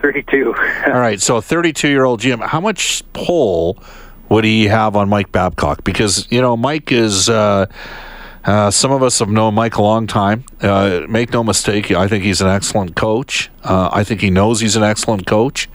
32. 0.00 0.54
All 0.86 0.92
right, 0.92 1.20
so 1.20 1.40
32 1.40 1.88
year 1.88 2.04
old 2.04 2.20
Jim, 2.20 2.40
how 2.40 2.60
much 2.60 3.02
pull 3.12 3.82
would 4.30 4.44
he 4.44 4.68
have 4.68 4.96
on 4.96 5.08
Mike 5.10 5.30
Babcock? 5.32 5.84
Because, 5.84 6.26
you 6.30 6.40
know, 6.40 6.56
Mike 6.56 6.90
is. 6.90 7.28
Uh, 7.28 7.66
uh, 8.42 8.70
some 8.70 8.90
of 8.90 9.02
us 9.02 9.18
have 9.18 9.28
known 9.28 9.54
Mike 9.54 9.76
a 9.76 9.82
long 9.82 10.06
time. 10.06 10.44
Uh, 10.62 11.02
make 11.08 11.30
no 11.30 11.44
mistake, 11.44 11.90
I 11.90 12.08
think 12.08 12.24
he's 12.24 12.40
an 12.40 12.48
excellent 12.48 12.96
coach. 12.96 13.50
Uh, 13.62 13.90
I 13.92 14.02
think 14.02 14.22
he 14.22 14.30
knows 14.30 14.60
he's 14.60 14.76
an 14.76 14.82
excellent 14.82 15.26
coach. 15.26 15.68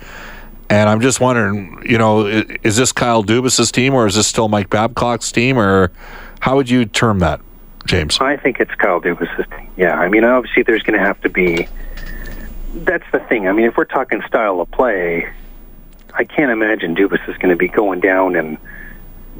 And 0.68 0.90
I'm 0.90 1.00
just 1.00 1.20
wondering, 1.20 1.84
you 1.86 2.00
know, 2.00 2.26
is, 2.26 2.46
is 2.64 2.76
this 2.76 2.92
Kyle 2.92 3.24
Dubas's 3.24 3.72
team 3.72 3.94
or 3.94 4.08
is 4.08 4.16
this 4.16 4.26
still 4.26 4.48
Mike 4.48 4.72
Babcock's 4.72 5.32
team, 5.32 5.60
or 5.60 5.92
how 6.40 6.56
would 6.56 6.68
you 6.68 6.86
term 6.86 7.20
that, 7.20 7.40
James? 7.86 8.18
I 8.20 8.36
think 8.38 8.60
it's 8.60 8.74
Kyle 8.74 9.00
Dubas's 9.00 9.46
team. 9.52 9.70
Yeah, 9.78 10.00
I 10.00 10.10
mean, 10.10 10.24
obviously, 10.24 10.64
there's 10.64 10.82
going 10.82 11.00
to 11.00 11.06
have 11.06 11.22
to 11.22 11.30
be. 11.30 11.68
That's 12.74 13.06
the 13.12 13.20
thing. 13.20 13.48
I 13.48 13.52
mean, 13.52 13.68
if 13.68 13.78
we're 13.78 13.86
talking 13.86 14.24
style 14.28 14.60
of 14.60 14.72
play, 14.72 15.30
I 16.18 16.24
can't 16.24 16.52
imagine 16.52 16.96
Dubas 16.96 17.28
is 17.30 17.38
going 17.38 17.50
to 17.50 17.58
be 17.58 17.68
going 17.68 18.00
down 18.00 18.36
and 18.36 18.58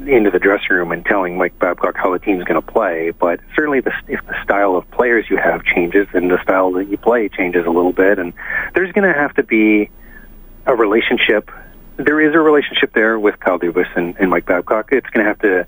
into 0.06 0.30
the 0.30 0.40
dressing 0.40 0.76
room 0.76 0.92
and 0.92 1.06
telling 1.06 1.38
Mike 1.38 1.58
Babcock 1.58 1.96
how 1.96 2.12
the 2.12 2.20
team's 2.20 2.44
going 2.44 2.62
to 2.62 2.72
play. 2.72 3.12
But 3.12 3.40
certainly, 3.56 3.80
the, 3.80 3.94
if 4.08 4.26
the 4.26 4.36
style 4.44 4.76
of 4.76 4.90
players 4.92 5.26
you 5.30 5.38
have 5.38 5.64
changes, 5.64 6.08
then 6.12 6.28
the 6.28 6.42
style 6.44 6.74
that 6.74 6.90
you 6.90 6.98
play 6.98 7.30
changes 7.30 7.66
a 7.66 7.70
little 7.70 7.94
bit. 7.94 8.20
And 8.20 8.34
there's 8.74 8.92
going 8.92 9.08
to 9.08 9.18
have 9.18 9.34
to 9.36 9.44
be 9.44 9.90
a 10.66 10.76
relationship. 10.76 11.50
There 11.96 12.20
is 12.20 12.36
a 12.36 12.40
relationship 12.40 12.94
there 12.94 13.18
with 13.18 13.40
Kyle 13.40 13.58
Dubas 13.58 13.88
and, 13.96 14.18
and 14.20 14.30
Mike 14.30 14.46
Babcock. 14.46 14.90
It's 14.92 15.10
going 15.12 15.24
to 15.24 15.30
have 15.30 15.40
to 15.40 15.66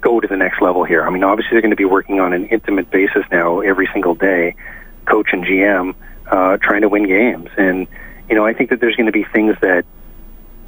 go 0.00 0.18
to 0.18 0.26
the 0.26 0.36
next 0.36 0.60
level 0.60 0.82
here. 0.82 1.06
I 1.06 1.10
mean, 1.10 1.22
obviously, 1.22 1.52
they're 1.52 1.62
going 1.62 1.70
to 1.70 1.76
be 1.76 1.84
working 1.84 2.18
on 2.18 2.32
an 2.32 2.46
intimate 2.46 2.90
basis 2.90 3.24
now 3.30 3.60
every 3.60 3.88
single 3.92 4.16
day, 4.16 4.56
coach 5.04 5.28
and 5.32 5.44
GM, 5.44 5.94
uh, 6.26 6.56
trying 6.56 6.80
to 6.80 6.88
win 6.88 7.06
games. 7.06 7.50
And, 7.56 7.86
you 8.28 8.34
know, 8.34 8.44
I 8.44 8.52
think 8.52 8.70
that 8.70 8.80
there's 8.80 8.96
going 8.96 9.06
to 9.06 9.12
be 9.12 9.24
things 9.24 9.56
that 9.60 9.84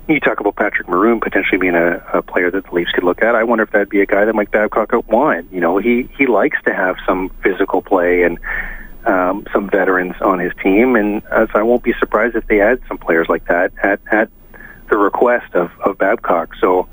you 0.09 0.21
talk 0.21 0.40
about 0.40 0.56
Patrick 0.56 0.88
Maroon 0.88 1.21
potentially 1.21 1.59
being 1.59 1.75
a, 1.75 2.04
a 2.12 2.23
player 2.23 2.50
that 2.50 2.64
the 2.64 2.75
Leafs 2.75 2.90
could 2.92 3.04
look 3.04 3.23
at. 3.23 3.35
I 3.35 3.44
wonder 3.44 3.64
if 3.64 3.71
that'd 3.71 3.88
be 3.88 4.00
a 4.00 4.06
guy 4.06 4.25
that 4.25 4.35
Mike 4.35 4.50
Babcock 4.50 4.92
would 4.92 5.06
want. 5.06 5.52
You 5.52 5.61
know, 5.61 5.78
he 5.78 6.09
he 6.16 6.26
likes 6.26 6.59
to 6.64 6.75
have 6.75 6.97
some 7.06 7.30
physical 7.42 7.82
play 7.82 8.23
and 8.23 8.38
um, 9.06 9.47
some 9.52 9.68
veterans 9.71 10.14
on 10.21 10.38
his 10.38 10.52
team, 10.62 10.97
and 10.97 11.23
uh, 11.30 11.47
so 11.52 11.59
I 11.59 11.62
won't 11.62 11.82
be 11.82 11.94
surprised 11.99 12.37
if 12.37 12.47
they 12.47 12.61
add 12.61 12.80
some 12.88 12.99
players 12.99 13.28
like 13.28 13.47
that 13.47 13.73
at 13.82 14.00
at 14.11 14.28
the 14.90 14.97
request 14.97 15.54
of 15.54 15.71
of 15.80 15.99
Babcock. 15.99 16.54
So. 16.61 16.88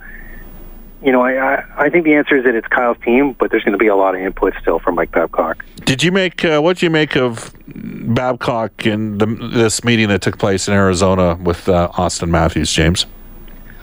You 1.02 1.14
know, 1.14 1.22
I, 1.22 1.56
I 1.56 1.66
I 1.78 1.90
think 1.90 2.04
the 2.04 2.16
answer 2.16 2.36
is 2.36 2.44
that 2.44 2.56
it's 2.56 2.68
Kyle's 2.68 2.98
team, 3.06 3.34
but 3.34 3.52
there's 3.52 3.64
going 3.64 3.72
to 3.72 3.78
be 3.78 3.88
a 3.88 3.96
lot 3.96 4.16
of 4.16 4.22
input 4.22 4.54
still 4.62 4.80
from 4.80 4.96
Mike 4.96 5.12
Babcock. 5.12 5.66
Did 5.86 6.04
you 6.04 6.12
make 6.12 6.44
uh, 6.44 6.60
what 6.60 6.78
did 6.78 6.84
you 6.84 6.90
make 6.90 7.16
of 7.16 7.54
Babcock 7.68 8.86
and 8.86 9.20
the, 9.20 9.26
this 9.26 9.84
meeting 9.84 10.10
that 10.10 10.22
took 10.22 10.38
place 10.38 10.68
in 10.68 10.74
Arizona 10.74 11.36
with 11.36 11.70
uh, 11.70 11.90
Auston 11.94 12.30
Matthews, 12.30 12.72
James? 12.72 13.06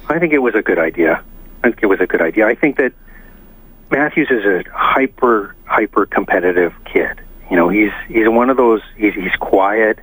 I 0.08 0.18
think 0.18 0.34
it 0.34 0.38
was 0.38 0.54
a 0.54 0.62
good 0.62 0.78
idea. 0.78 1.22
I 1.64 1.70
think 1.70 1.82
it 1.82 1.86
was 1.86 2.00
a 2.00 2.06
good 2.06 2.20
idea. 2.20 2.46
I 2.46 2.54
think 2.54 2.76
that 2.76 2.92
Matthews 3.90 4.28
is 4.30 4.44
a 4.44 4.64
hyper, 4.70 5.54
hyper 5.64 6.06
competitive 6.06 6.74
kid. 6.84 7.20
You 7.50 7.56
know, 7.56 7.68
he's 7.68 7.92
he's 8.08 8.28
one 8.28 8.50
of 8.50 8.56
those. 8.56 8.82
He's, 8.96 9.14
he's 9.14 9.34
quiet, 9.40 10.00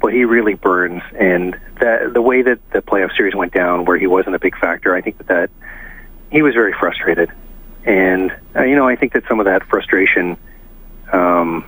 but 0.00 0.12
he 0.12 0.24
really 0.24 0.54
burns. 0.54 1.02
And 1.18 1.58
that 1.80 2.14
the 2.14 2.22
way 2.22 2.42
that 2.42 2.58
the 2.70 2.80
playoff 2.80 3.14
series 3.16 3.34
went 3.34 3.52
down, 3.52 3.84
where 3.84 3.98
he 3.98 4.06
wasn't 4.06 4.34
a 4.34 4.38
big 4.38 4.56
factor, 4.56 4.94
I 4.94 5.00
think 5.00 5.18
that 5.18 5.26
that 5.26 5.50
he 6.30 6.42
was 6.42 6.54
very 6.54 6.72
frustrated. 6.72 7.30
And 7.84 8.34
uh, 8.56 8.62
you 8.62 8.76
know, 8.76 8.88
I 8.88 8.96
think 8.96 9.12
that 9.12 9.24
some 9.28 9.40
of 9.40 9.46
that 9.46 9.64
frustration. 9.64 10.36
Um, 11.12 11.64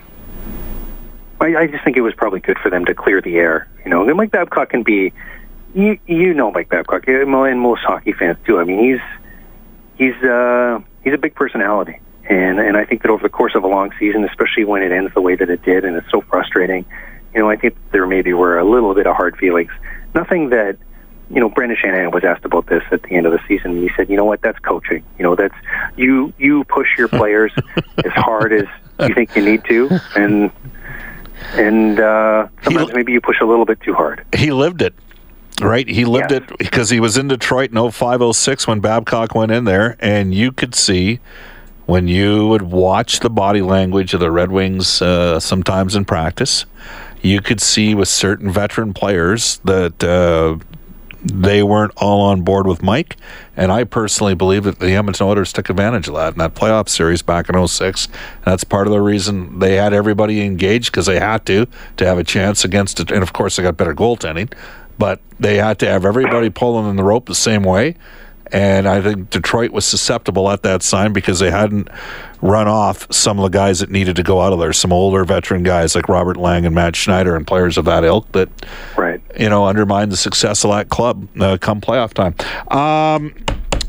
I, 1.39 1.55
I 1.55 1.67
just 1.67 1.85
think 1.85 1.99
it 1.99 2.01
was 2.01 2.15
probably 2.15 2.41
good 2.41 2.59
for 2.59 2.71
them 2.71 2.87
to 2.87 2.95
clear 2.95 3.21
the 3.21 3.37
air. 3.37 3.69
You 3.85 3.91
know, 3.91 4.15
Mike 4.15 4.31
Babcock 4.31 4.71
can 4.71 4.83
be 4.83 5.13
you 5.75 5.99
you 6.07 6.33
know 6.33 6.51
Mike 6.51 6.69
Babcock 6.69 7.07
and 7.07 7.61
most 7.61 7.83
hockey 7.83 8.13
fans 8.13 8.39
too. 8.47 8.59
I 8.59 8.65
mean, 8.65 8.79
he's 8.79 9.01
he's 9.99 10.23
uh, 10.25 10.81
he's 11.05 11.13
a 11.13 11.19
big 11.19 11.35
personality, 11.35 12.01
and 12.29 12.59
and 12.59 12.77
I 12.77 12.85
think 12.87 13.03
that 13.03 13.11
over 13.11 13.23
the 13.23 13.29
course 13.29 13.55
of 13.55 13.65
a 13.65 13.69
long 13.69 13.93
season, 13.99 14.25
especially 14.25 14.65
when 14.65 14.83
it 14.83 14.93
ends 14.93 15.13
the 15.15 15.21
way 15.21 15.37
that 15.37 15.51
it 15.51 15.63
did, 15.63 15.85
and 15.85 15.97
it's 15.97 16.11
so 16.11 16.23
frustrating, 16.23 16.87
you 17.35 17.41
know, 17.41 17.51
I 17.51 17.57
think 17.57 17.77
there 17.93 18.07
maybe 18.07 18.33
were 18.33 18.59
a 18.59 18.65
little 18.65 18.95
bit 18.95 19.07
of 19.07 19.15
hard 19.15 19.37
feelings. 19.37 19.71
Nothing 20.15 20.49
that 20.51 20.79
you 21.30 21.40
know, 21.40 21.49
Brendan 21.49 21.76
Shanahan 21.80 22.11
was 22.12 22.23
asked 22.25 22.45
about 22.45 22.66
this 22.66 22.83
at 22.92 23.02
the 23.02 23.11
end 23.11 23.26
of 23.26 23.33
the 23.33 23.40
season. 23.49 23.73
And 23.73 23.83
he 23.83 23.90
said, 23.97 24.09
"You 24.09 24.16
know 24.16 24.25
what? 24.25 24.42
That's 24.42 24.59
coaching. 24.61 25.02
You 25.18 25.25
know, 25.25 25.35
that's 25.35 25.54
you. 25.97 26.33
You 26.38 26.64
push 26.64 26.88
your 26.97 27.09
players 27.09 27.52
as 28.04 28.12
hard 28.12 28.52
as 28.52 28.66
you 29.09 29.14
think 29.14 29.35
you 29.37 29.42
need 29.45 29.64
to, 29.64 29.90
and 30.14 30.50
and 31.54 32.00
uh, 32.00 32.49
sometimes 32.62 32.90
He- 32.90 32.97
maybe 32.97 33.12
you 33.12 33.21
push 33.21 33.40
a 33.40 33.45
little 33.45 33.64
bit 33.64 33.80
too 33.80 33.95
hard." 33.95 34.25
he 34.35 34.50
lived 34.52 34.83
it. 34.83 34.95
Right, 35.62 35.88
he 35.88 36.04
lived 36.04 36.33
Yes. 36.33 36.42
it 36.50 36.59
because 36.59 36.90
he 36.90 37.00
was 37.00 37.16
in 37.16 37.28
Detroit 37.28 37.71
in 37.73 37.76
0506 37.90 38.66
when 38.68 38.80
Babcock 38.80 39.35
went 39.35 39.50
in 39.52 39.64
there, 39.64 39.97
and 40.00 40.35
you 40.35 40.52
could 40.52 40.75
see 40.75 41.18
when 41.87 42.09
you 42.09 42.47
would 42.49 42.61
watch 42.61 43.21
the 43.21 43.30
body 43.30 43.62
language 43.62 44.12
of 44.12 44.21
the 44.21 44.30
Red 44.30 44.50
Wings 44.50 45.00
uh, 45.00 45.40
sometimes 45.40 45.97
in 45.97 46.04
practice, 46.04 46.66
you 47.23 47.40
could 47.40 47.62
see 47.62 47.95
with 47.95 48.09
certain 48.09 48.50
veteran 48.50 48.92
players 48.92 49.59
that 49.64 50.04
uh, 50.04 50.59
they 51.33 51.62
weren't 51.62 51.92
all 51.97 52.21
on 52.21 52.42
board 52.42 52.66
with 52.66 52.83
Mike. 52.83 53.16
And 53.56 53.73
I 53.73 53.85
personally 53.85 54.35
believe 54.35 54.64
that 54.64 54.78
the 54.78 54.92
Edmonton 54.92 55.26
Oilers 55.26 55.52
took 55.52 55.71
advantage 55.71 56.09
of 56.09 56.14
that 56.14 56.35
in 56.35 56.38
that 56.38 56.54
playoff 56.54 56.88
series 56.88 57.23
back 57.23 57.49
in 57.49 57.66
06. 57.66 58.09
That's 58.45 58.64
part 58.64 58.87
of 58.87 58.92
the 58.92 59.00
reason 59.00 59.59
they 59.59 59.76
had 59.76 59.92
everybody 59.92 60.42
engaged 60.42 60.92
because 60.92 61.06
they 61.06 61.18
had 61.18 61.47
to 61.47 61.66
to 61.97 62.06
have 62.06 62.18
a 62.18 62.25
chance 62.25 62.64
against 62.64 63.00
it. 63.00 63.11
And 63.11 63.23
of 63.23 63.33
course, 63.33 63.56
they 63.56 63.62
got 63.62 63.76
better 63.76 63.95
goaltending, 63.95 64.52
but 64.99 65.21
they 65.40 65.56
had 65.56 65.78
to 65.80 65.87
have 65.87 66.04
everybody 66.04 66.50
pulling 66.50 66.88
in 66.88 66.97
the 66.97 67.04
rope 67.04 67.26
the 67.26 67.35
same 67.35 67.62
way. 67.62 67.97
And 68.53 68.87
I 68.88 69.00
think 69.00 69.31
Detroit 69.31 69.71
was 69.73 69.85
susceptible 69.85 70.50
at 70.50 70.62
that 70.62 70.83
sign 70.83 71.12
because 71.12 71.38
they 71.41 71.50
hadn't 71.50 71.88
run 72.41 72.69
off 72.69 73.07
some 73.12 73.38
of 73.38 73.43
the 73.43 73.49
guys 73.59 73.81
that 73.81 73.91
needed 73.91 74.15
to 74.17 74.23
go 74.23 74.41
out 74.41 74.53
of 74.53 74.59
there. 74.59 74.73
Some 74.73 74.93
older 74.93 75.25
veteran 75.25 75.62
guys 75.62 75.95
like 75.95 76.09
Robert 76.09 76.37
Lang 76.37 76.65
and 76.67 76.75
Matt 76.75 76.95
Schneider 76.95 77.35
and 77.35 77.47
players 77.47 77.76
of 77.79 77.85
that 77.87 78.05
ilk 78.05 78.31
that 78.33 78.49
Right. 78.97 79.21
you 79.38 79.49
know, 79.49 79.65
undermine 79.65 80.11
the 80.11 80.17
success 80.17 80.65
of 80.65 80.71
that 80.71 80.88
club 80.88 81.26
uh, 81.41 81.57
come 81.61 81.81
playoff 81.81 82.12
time. 82.15 82.35
Um, 82.71 83.35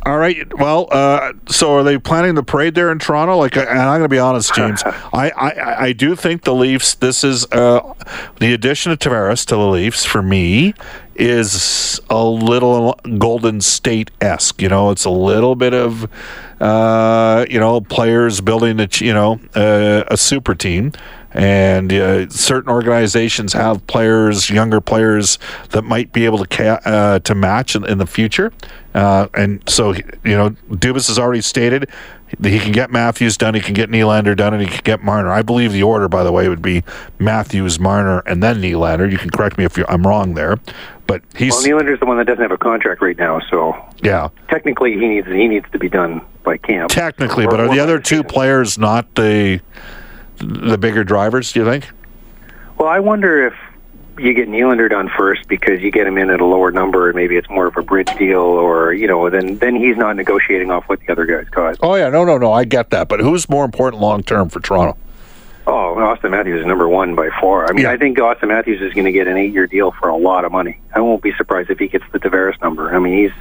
all 0.06 0.18
right. 0.18 0.48
Well, 0.58 0.88
uh, 0.92 1.34
so 1.50 1.74
are 1.76 1.84
they 1.84 1.98
planning 1.98 2.36
the 2.36 2.44
parade 2.44 2.76
there 2.76 2.92
in 2.94 3.00
Toronto? 3.00 3.36
Like, 3.38 3.58
and 3.58 3.68
I'm 3.68 4.00
going 4.00 4.04
to 4.04 4.08
be 4.10 4.20
honest, 4.20 4.54
James. 4.56 4.82
I, 4.86 5.32
I, 5.32 5.84
I 5.88 5.92
do 5.94 6.16
think 6.16 6.44
the 6.44 6.56
Leafs. 6.56 6.96
This 6.96 7.26
is 7.26 7.46
uh, 7.52 7.94
the 8.40 8.54
addition 8.54 8.94
of 8.94 9.00
Tavares 9.00 9.46
to 9.48 9.56
the 9.56 9.68
Leafs 9.68 10.06
for 10.06 10.22
me 10.22 10.74
is 11.18 12.00
a 12.10 12.24
little 12.24 13.00
Golden 13.18 13.62
State 13.62 14.12
esque. 14.22 14.62
You 14.62 14.70
know, 14.70 14.92
it's 14.92 15.06
a 15.06 15.10
little 15.10 15.56
bit 15.56 15.74
of 15.74 16.10
uh, 16.62 17.46
you 17.50 17.60
know 17.60 17.82
players 17.82 18.42
building 18.42 18.80
a 18.80 18.88
you 19.00 19.14
know 19.14 19.40
uh, 19.56 20.04
a 20.08 20.18
super 20.18 20.56
team. 20.56 20.94
And 21.34 21.94
uh, 21.94 22.30
certain 22.30 22.72
organizations 22.72 23.54
have 23.54 23.86
players, 23.86 24.50
younger 24.50 24.82
players 24.82 25.38
that 25.70 25.84
might 25.84 26.12
be 26.12 26.26
able 26.26 26.40
to 26.40 26.48
ca- 26.48 26.82
uh, 26.84 27.20
to 27.20 27.36
match 27.36 27.76
in, 27.76 27.86
in 27.86 28.00
the 28.00 28.08
future. 28.08 28.52
Uh, 28.96 29.28
and 29.36 29.62
so, 29.70 29.94
you 29.94 30.04
know, 30.36 30.52
Dubas 30.72 31.08
has 31.08 31.20
already 31.20 31.42
stated 31.42 31.90
that 32.40 32.50
he 32.50 32.60
can 32.60 32.72
get 32.72 32.92
Matthews 32.92 33.38
done, 33.38 33.54
he 33.54 33.62
can 33.62 33.76
get 33.76 33.90
Nylander 33.90 34.36
done, 34.36 34.54
and 34.54 34.64
he 34.64 34.70
can 34.70 34.82
get 34.84 35.04
Marner. 35.04 35.30
I 35.30 35.44
believe 35.44 35.72
the 35.72 35.84
order, 35.84 36.08
by 36.08 36.24
the 36.24 36.32
way, 36.32 36.50
would 36.50 36.62
be 36.62 36.84
Matthews, 37.20 37.80
Marner, 37.80 38.20
and 38.26 38.42
then 38.42 38.62
Nylander. 38.62 39.12
You 39.12 39.18
can 39.18 39.30
correct 39.30 39.58
me 39.58 39.66
if 39.66 39.78
I'm 39.88 40.08
wrong 40.08 40.34
there, 40.34 40.58
but 41.08 41.22
he's 41.36 41.54
Well, 41.54 41.64
Nylander's 41.80 42.00
the 42.00 42.06
one 42.06 42.18
that 42.18 42.26
doesn't 42.28 42.42
have 42.42 42.52
a 42.52 42.58
contract 42.58 43.02
right 43.02 43.18
now, 43.18 43.40
so 43.50 43.76
yeah, 44.04 44.30
technically 44.50 44.94
he 44.94 45.08
needs 45.08 45.28
he 45.28 45.48
needs 45.48 45.66
to 45.72 45.80
be 45.80 45.90
done 45.90 46.22
by 46.44 46.58
camp. 46.58 46.90
technically. 46.92 47.46
Or- 47.46 47.52
But 47.52 47.60
are 47.62 47.70
the 47.70 47.80
other 47.80 48.00
two 48.00 48.24
players 48.24 48.78
not 48.78 49.16
the 49.16 49.62
the 50.38 50.78
bigger 50.78 51.04
drivers? 51.04 51.52
Do 51.54 51.62
you 51.62 51.66
think? 51.66 51.90
Well, 52.78 52.88
I 52.90 53.00
wonder 53.00 53.48
if 53.48 53.54
you 54.20 54.34
get 54.34 54.50
Nylander 54.50 54.90
done 54.90 55.10
first 55.17 55.48
because 55.48 55.80
you 55.82 55.91
get 55.91 56.06
him 56.08 56.17
in 56.17 56.30
at 56.30 56.41
a 56.41 56.46
lower 56.46 56.72
number, 56.72 57.08
and 57.08 57.15
maybe 57.15 57.36
it's 57.38 57.50
more 57.50 57.67
of 57.67 57.78
a 57.78 57.82
bridge 57.84 58.10
deal, 58.17 58.39
or 58.41 58.93
you 58.93 59.08
know, 59.08 59.30
then 59.30 59.58
then 59.60 59.76
he's 59.76 59.96
not 59.98 60.15
negotiating 60.15 60.70
off 60.72 60.84
what 60.88 61.00
the 61.00 61.12
other 61.12 61.26
guys 61.26 61.48
got. 61.50 61.78
Oh 61.82 61.96
yeah, 61.96 62.10
no, 62.10 62.24
no, 62.26 62.38
no. 62.38 62.52
I 62.52 62.63
get 62.65 62.89
that, 62.91 63.08
but 63.08 63.20
who's 63.20 63.48
more 63.50 63.63
important 63.65 64.02
long 64.02 64.24
term 64.24 64.50
for 64.50 64.60
Toronto? 64.60 64.98
Auston 66.04 66.32
Matthews 66.32 66.60
is 66.62 66.66
number 66.66 66.88
one 66.88 67.16
by 67.16 67.30
far. 67.42 67.68
I 67.70 67.74
mean, 67.74 67.84
Yeah. 67.86 67.92
I 67.92 67.98
think 67.98 68.18
Auston 68.18 68.48
Matthews 68.50 68.82
is 68.82 68.94
going 68.94 69.06
to 69.06 69.12
get 69.12 69.28
an 69.28 69.38
eight-year 69.38 69.68
deal 69.68 69.92
for 69.92 70.10
a 70.10 70.16
lot 70.18 70.46
of 70.46 70.52
money. 70.52 70.80
I 70.96 71.00
won't 71.02 71.22
be 71.22 71.34
surprised 71.38 71.70
if 71.70 71.80
he 71.80 71.88
gets 71.88 72.06
the 72.12 72.20
Tavares 72.20 72.60
number. 72.62 72.94
I 72.96 73.00
mean, 73.00 73.18
he's 73.24 73.32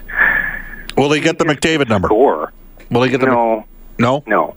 Will 0.96 1.08
they 1.08 1.20
get 1.20 1.38
the 1.38 1.44
McDavid 1.44 1.88
number? 1.88 2.08
score. 2.08 2.52
Will 2.90 3.00
they 3.02 3.08
get 3.10 3.20
the 3.20 3.26
No, 3.26 3.64
no? 3.98 4.22
no, 4.26 4.54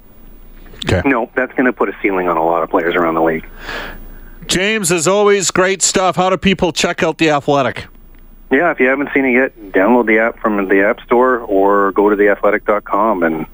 Okay. 0.85 1.01
no. 1.07 1.29
That's 1.35 1.51
going 1.53 1.65
to 1.65 1.73
put 1.73 1.89
a 1.89 1.95
ceiling 2.01 2.27
on 2.29 2.37
a 2.37 2.43
lot 2.45 2.63
of 2.63 2.69
players 2.69 2.95
around 2.95 3.15
the 3.15 3.21
league. 3.23 3.45
James, 4.47 4.91
as 4.91 5.07
always, 5.07 5.51
great 5.51 5.81
stuff. 5.81 6.15
How 6.15 6.29
do 6.29 6.37
people 6.37 6.71
check 6.71 7.03
out 7.03 7.17
the 7.17 7.29
Athletic? 7.29 7.85
Yeah, 8.51 8.71
if 8.71 8.79
you 8.79 8.87
haven't 8.87 9.09
seen 9.13 9.25
it 9.25 9.33
yet, 9.33 9.59
download 9.73 10.07
the 10.07 10.17
app 10.19 10.39
from 10.39 10.67
the 10.69 10.81
App 10.83 11.01
Store 11.01 11.39
or 11.39 11.91
go 11.91 12.09
to 12.09 12.15
theathletic.com 12.15 13.21
and 13.23 13.45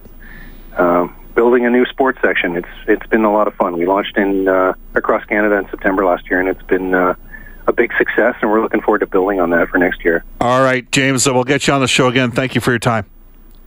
uh, 0.78 1.08
building 1.36 1.66
a 1.66 1.70
new 1.70 1.86
sports 1.86 2.20
section. 2.22 2.56
It's 2.56 2.68
it's 2.88 3.06
been 3.08 3.24
a 3.26 3.32
lot 3.32 3.48
of 3.48 3.54
fun. 3.56 3.78
We 3.78 3.86
launched 3.86 4.18
in 4.18 4.48
uh, 4.48 4.74
across 4.96 5.24
Canada 5.26 5.58
in 5.58 5.70
September 5.70 6.06
last 6.06 6.30
year, 6.30 6.40
and 6.40 6.50
it's 6.50 6.64
been 6.64 6.96
uh, 6.96 7.16
a 7.68 7.74
big 7.74 7.92
success. 7.98 8.36
And 8.42 8.50
we're 8.50 8.62
looking 8.62 8.82
forward 8.82 9.00
to 9.00 9.08
building 9.08 9.40
on 9.40 9.52
that 9.52 9.70
for 9.70 9.78
next 9.78 10.04
year. 10.04 10.24
All 10.42 10.64
right, 10.64 10.90
James, 10.92 11.28
uh, 11.28 11.34
we'll 11.34 11.44
get 11.44 11.68
you 11.68 11.74
on 11.74 11.82
the 11.82 11.88
show 11.88 12.08
again. 12.08 12.32
Thank 12.32 12.56
you 12.56 12.62
for 12.62 12.72
your 12.72 12.80
time. 12.80 13.06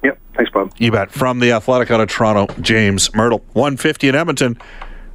Yep, 0.02 0.18
thanks, 0.34 0.50
Bob. 0.50 0.72
You 0.78 0.90
bet. 0.90 1.10
From 1.10 1.40
the 1.40 1.52
Athletic 1.52 1.90
out 1.90 2.00
of 2.00 2.08
Toronto, 2.08 2.52
James 2.60 3.10
Mirtle, 3.10 3.42
150 3.52 4.08
in 4.08 4.14
Edmonton. 4.14 4.58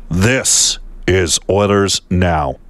This 0.10 0.80
is 1.08 1.40
Oilers 1.50 2.02
Now. 2.10 2.58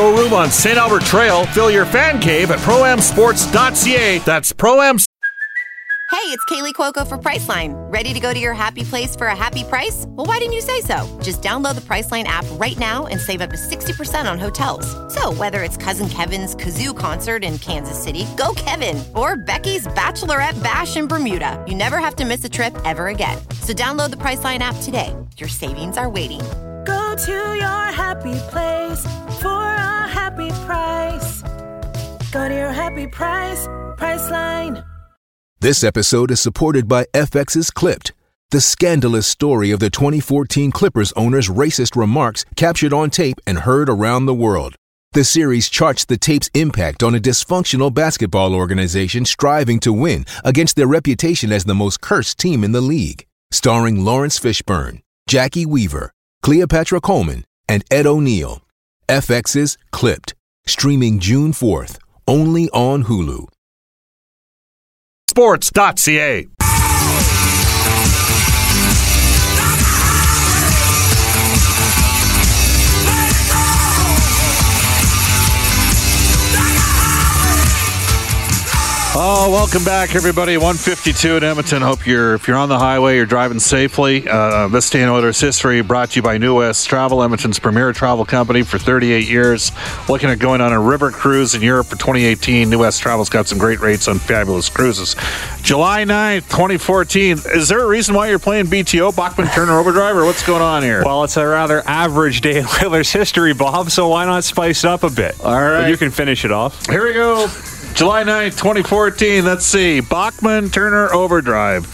showroom 0.00 0.32
on 0.32 0.50
St. 0.50 0.78
Albert 0.78 1.02
Trail. 1.02 1.44
Fill 1.46 1.70
your 1.70 1.84
fan 1.84 2.20
cave 2.20 2.50
at 2.50 2.58
proamsports.ca. 2.60 4.18
That's 4.20 4.52
proam 4.52 5.04
Hey, 6.10 6.26
it's 6.36 6.44
Kaley 6.46 6.74
Cuoco 6.74 7.06
for 7.06 7.16
Priceline. 7.16 7.72
Ready 7.92 8.12
to 8.12 8.18
go 8.18 8.34
to 8.34 8.38
your 8.38 8.52
happy 8.52 8.82
place 8.82 9.14
for 9.14 9.28
a 9.28 9.36
happy 9.36 9.62
price? 9.62 10.06
Well, 10.08 10.26
why 10.26 10.38
didn't 10.38 10.54
you 10.54 10.60
say 10.60 10.80
so? 10.80 11.06
Just 11.22 11.40
download 11.40 11.76
the 11.76 11.80
Priceline 11.82 12.24
app 12.24 12.44
right 12.52 12.76
now 12.78 13.06
and 13.06 13.20
save 13.20 13.40
up 13.40 13.50
to 13.50 13.56
60% 13.56 14.30
on 14.30 14.38
hotels. 14.38 14.86
So, 15.14 15.32
whether 15.32 15.62
it's 15.62 15.76
Cousin 15.76 16.08
Kevin's 16.08 16.56
Kazoo 16.56 16.96
concert 16.96 17.44
in 17.44 17.58
Kansas 17.58 18.02
City, 18.02 18.26
go 18.36 18.52
Kevin, 18.56 19.02
or 19.14 19.36
Becky's 19.36 19.86
Bachelorette 19.88 20.60
Bash 20.62 20.96
in 20.96 21.06
Bermuda, 21.06 21.64
you 21.68 21.76
never 21.76 21.98
have 21.98 22.16
to 22.16 22.24
miss 22.24 22.44
a 22.44 22.48
trip 22.48 22.74
ever 22.84 23.06
again. 23.08 23.38
So, 23.62 23.72
download 23.72 24.10
the 24.10 24.16
Priceline 24.16 24.58
app 24.58 24.76
today. 24.82 25.14
Your 25.36 25.48
savings 25.48 25.96
are 25.96 26.10
waiting. 26.10 26.40
To 27.26 27.32
your 27.32 27.92
happy 27.92 28.32
place 28.48 29.04
for 29.42 29.62
a 29.62 30.08
happy 30.08 30.48
price. 30.64 31.42
Go 32.32 32.48
to 32.48 32.54
your 32.54 32.72
happy 32.72 33.06
price, 33.08 33.66
Priceline. 33.98 34.82
This 35.60 35.84
episode 35.84 36.30
is 36.30 36.40
supported 36.40 36.88
by 36.88 37.04
FX's 37.12 37.70
Clipped, 37.70 38.14
the 38.52 38.62
scandalous 38.62 39.26
story 39.26 39.70
of 39.70 39.80
the 39.80 39.90
2014 39.90 40.70
Clippers 40.70 41.12
owner's 41.12 41.50
racist 41.50 41.94
remarks 41.94 42.46
captured 42.56 42.94
on 42.94 43.10
tape 43.10 43.38
and 43.46 43.58
heard 43.58 43.90
around 43.90 44.24
the 44.24 44.32
world. 44.32 44.74
The 45.12 45.24
series 45.24 45.68
charts 45.68 46.06
the 46.06 46.16
tape's 46.16 46.48
impact 46.54 47.02
on 47.02 47.14
a 47.14 47.20
dysfunctional 47.20 47.92
basketball 47.92 48.54
organization 48.54 49.26
striving 49.26 49.78
to 49.80 49.92
win 49.92 50.24
against 50.42 50.74
their 50.74 50.86
reputation 50.86 51.52
as 51.52 51.64
the 51.64 51.74
most 51.74 52.00
cursed 52.00 52.38
team 52.38 52.64
in 52.64 52.72
the 52.72 52.80
league. 52.80 53.26
Starring 53.50 54.06
Laurence 54.06 54.40
Fishburne, 54.40 55.02
Jacki 55.28 55.66
Weaver, 55.66 56.14
Cleopatra 56.42 57.00
Coleman, 57.00 57.44
and 57.68 57.84
Ed 57.90 58.06
O'Neill. 58.06 58.62
FX's 59.08 59.76
Clipped, 59.92 60.34
streaming 60.66 61.18
June 61.18 61.52
4th, 61.52 61.98
only 62.26 62.68
on 62.70 63.04
Hulu. 63.04 63.46
sports.ca. 65.28 66.46
Oh, 79.22 79.50
welcome 79.50 79.84
back, 79.84 80.14
everybody. 80.14 80.56
152 80.56 81.36
in 81.36 81.44
Edmonton. 81.44 81.82
Hope 81.82 82.06
you're 82.06 82.36
if 82.36 82.48
you're 82.48 82.56
on 82.56 82.70
the 82.70 82.78
highway, 82.78 83.16
you're 83.16 83.26
driving 83.26 83.58
safely. 83.60 84.26
Uh, 84.26 84.66
this 84.68 84.88
day 84.88 85.02
in 85.02 85.10
Oilers 85.10 85.38
history 85.38 85.82
brought 85.82 86.12
to 86.12 86.16
you 86.16 86.22
by 86.22 86.38
New 86.38 86.56
West 86.56 86.88
Travel, 86.88 87.22
Edmonton's 87.22 87.58
premier 87.58 87.92
travel 87.92 88.24
company 88.24 88.62
for 88.62 88.78
38 88.78 89.28
years. 89.28 89.72
Looking 90.08 90.30
at 90.30 90.38
going 90.38 90.62
on 90.62 90.72
a 90.72 90.80
river 90.80 91.10
cruise 91.10 91.54
in 91.54 91.60
Europe 91.60 91.88
for 91.88 91.98
2018. 91.98 92.70
New 92.70 92.78
West 92.78 93.02
Travel's 93.02 93.28
got 93.28 93.46
some 93.46 93.58
great 93.58 93.80
rates 93.80 94.08
on 94.08 94.18
fabulous 94.18 94.70
cruises. 94.70 95.14
July 95.60 96.04
9th, 96.04 96.48
2014. 96.48 97.40
Is 97.52 97.68
there 97.68 97.82
a 97.82 97.86
reason 97.86 98.14
why 98.14 98.30
you're 98.30 98.38
playing 98.38 98.68
BTO, 98.68 99.14
Bachman 99.14 99.48
Turner 99.48 99.78
Overdrive, 99.78 100.16
or 100.16 100.24
what's 100.24 100.46
going 100.46 100.62
on 100.62 100.82
here? 100.82 101.02
Well, 101.04 101.24
it's 101.24 101.36
a 101.36 101.46
rather 101.46 101.86
average 101.86 102.40
day 102.40 102.60
in 102.60 102.66
Oilers 102.82 103.12
history, 103.12 103.52
Bob. 103.52 103.90
So 103.90 104.08
why 104.08 104.24
not 104.24 104.44
spice 104.44 104.82
it 104.82 104.88
up 104.88 105.02
a 105.02 105.10
bit? 105.10 105.38
All 105.42 105.52
right, 105.52 105.82
but 105.82 105.90
you 105.90 105.98
can 105.98 106.10
finish 106.10 106.46
it 106.46 106.52
off. 106.52 106.86
Here 106.86 107.06
we 107.06 107.12
go. 107.12 107.50
July 108.00 108.24
9th, 108.24 108.56
2014. 108.56 109.44
Let's 109.44 109.66
see. 109.66 110.00
Bachman 110.00 110.70
Turner 110.70 111.12
Overdrive. 111.12 111.84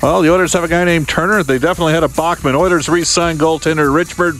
Well, 0.00 0.22
the 0.22 0.32
Oilers 0.32 0.52
have 0.52 0.62
a 0.62 0.68
guy 0.68 0.84
named 0.84 1.08
Turner. 1.08 1.42
They 1.42 1.58
definitely 1.58 1.92
had 1.92 2.04
a 2.04 2.08
Bachman. 2.08 2.54
Oilers 2.54 2.88
re 2.88 3.02
signed 3.02 3.40
goaltender 3.40 3.92
Richard 3.92 4.36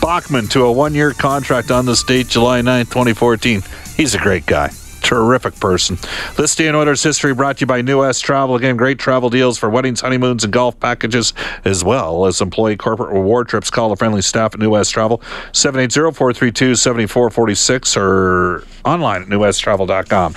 Bachman 0.00 0.46
to 0.48 0.62
a 0.62 0.72
one 0.72 0.94
year 0.94 1.12
contract 1.12 1.70
on 1.70 1.84
this 1.84 2.02
date, 2.02 2.28
July 2.28 2.62
9th, 2.62 2.88
2014. 2.88 3.64
He's 3.98 4.14
a 4.14 4.18
great 4.18 4.46
guy 4.46 4.70
terrific 5.06 5.58
person. 5.60 5.96
This 6.36 6.56
day 6.56 6.66
in 6.66 6.74
Oilers 6.74 7.00
history 7.00 7.32
brought 7.32 7.58
to 7.58 7.60
you 7.60 7.68
by 7.68 7.80
New 7.80 8.00
West 8.00 8.24
Travel. 8.24 8.56
Again, 8.56 8.76
great 8.76 8.98
travel 8.98 9.30
deals 9.30 9.56
for 9.56 9.70
weddings, 9.70 10.00
honeymoons, 10.00 10.42
and 10.42 10.52
golf 10.52 10.80
packages, 10.80 11.32
as 11.64 11.84
well 11.84 12.26
as 12.26 12.40
employee 12.40 12.76
corporate 12.76 13.12
reward 13.12 13.48
trips. 13.48 13.70
Call 13.70 13.88
the 13.88 13.94
friendly 13.94 14.20
staff 14.20 14.54
at 14.54 14.60
New 14.60 14.70
West 14.70 14.92
Travel, 14.92 15.18
780-432-7446 15.52 17.96
or 17.96 18.64
online 18.84 19.22
at 19.22 19.28
newwesttravel.com. 19.28 20.34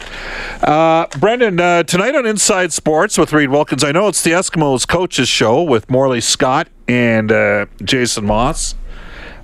Uh, 0.62 1.08
Brendan, 1.17 1.60
uh, 1.60 1.82
tonight 1.82 2.13
on 2.13 2.27
Inside 2.27 2.71
Sports 2.71 3.17
with 3.17 3.34
Reid 3.34 3.49
Wilkins, 3.49 3.84
I 3.84 3.91
know 3.91 4.08
it's 4.08 4.21
the 4.21 4.29
Eskimos 4.32 4.88
coaches 4.88 5.27
show 5.27 5.63
with 5.63 5.89
Morley 5.89 6.21
Scott 6.21 6.67
and 6.88 7.32
uh, 7.32 7.65
Jason 7.84 8.25
Moss. 8.25 8.75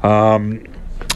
Um, 0.03 0.61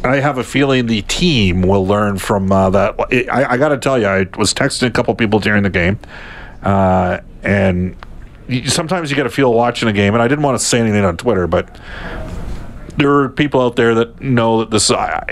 I 0.04 0.18
have 0.18 0.38
a 0.38 0.44
feeling 0.44 0.86
the 0.86 1.02
team 1.04 1.62
will 1.62 1.86
learn 1.86 2.18
from 2.18 2.52
uh, 2.52 2.70
that. 2.70 2.96
I, 3.32 3.54
I 3.54 3.58
got 3.58 3.70
to 3.70 3.78
tell 3.78 4.00
you, 4.00 4.08
I 4.08 4.28
was 4.38 4.54
texting 4.54 4.88
a 4.88 4.92
couple 4.92 5.14
people 5.16 5.40
during 5.40 5.64
the 5.64 5.70
game, 5.70 6.00
uh, 6.64 7.20
and 7.44 7.98
sometimes 8.66 9.10
you 9.10 9.16
get 9.16 9.26
a 9.26 9.30
feel 9.30 9.54
watching 9.54 9.90
a 9.90 9.94
game. 9.94 10.14
And 10.14 10.24
I 10.24 10.28
didn't 10.28 10.44
want 10.44 10.58
to 10.58 10.66
say 10.66 10.80
anything 10.80 11.04
on 11.04 11.18
Twitter, 11.18 11.48
but 11.48 11.78
there 12.98 13.12
are 13.12 13.30
people 13.30 13.62
out 13.62 13.76
there 13.76 13.94
that 13.96 14.22
know 14.22 14.60
that 14.60 14.72
this. 14.72 14.90
I, 14.90 15.26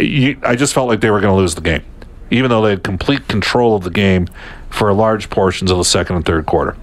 I 0.44 0.56
just 0.56 0.74
felt 0.74 0.90
like 0.90 1.00
they 1.00 1.12
were 1.12 1.22
going 1.22 1.34
to 1.34 1.40
lose 1.40 1.56
the 1.56 1.62
game, 1.62 1.84
even 2.30 2.50
though 2.50 2.62
they 2.62 2.72
had 2.72 2.84
complete 2.84 3.28
control 3.30 3.76
of 3.76 3.84
the 3.84 3.90
game 3.90 4.28
for 4.70 4.92
large 4.94 5.30
portions 5.30 5.72
of 5.72 5.78
the 5.78 5.86
second 5.86 6.18
and 6.18 6.26
third 6.26 6.46
quarter. 6.46 6.76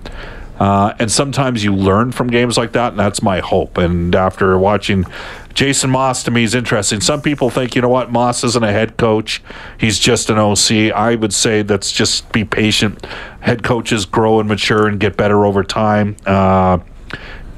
Uh, 0.59 0.95
and 0.99 1.11
sometimes 1.11 1.65
you 1.65 1.75
learn 1.75 2.13
from 2.13 2.29
games 2.29 2.57
like 2.57 2.73
that, 2.73 2.93
and 2.93 2.99
that's 2.99 3.23
my 3.23 3.41
hope. 3.41 3.77
And 3.77 4.15
after 4.15 4.57
watching 4.57 5.05
Jason 5.55 5.91
Moss 5.91 6.23
to 6.25 6.31
me, 6.31 6.43
is 6.43 6.55
interesting. 6.55 7.01
Some 7.01 7.23
people 7.23 7.49
think, 7.49 7.75
you 7.75 7.83
know 7.83 7.89
what, 7.89 8.11
Moss 8.11 8.43
isn't 8.45 8.63
a 8.65 8.73
head 8.73 8.97
coach; 8.97 9.43
he's 9.79 9.99
just 9.99 10.29
an 10.31 10.39
OC. 10.39 10.93
I 10.95 11.15
would 11.15 11.33
say 11.33 11.63
that's 11.63 11.93
just 11.93 12.31
be 12.33 12.45
patient. 12.45 13.07
Head 13.41 13.63
coaches 13.63 14.05
grow 14.05 14.41
and 14.41 14.49
mature 14.49 14.87
and 14.87 14.99
get 14.99 15.17
better 15.17 15.47
over 15.47 15.63
time. 15.63 16.17
Uh, 16.27 16.79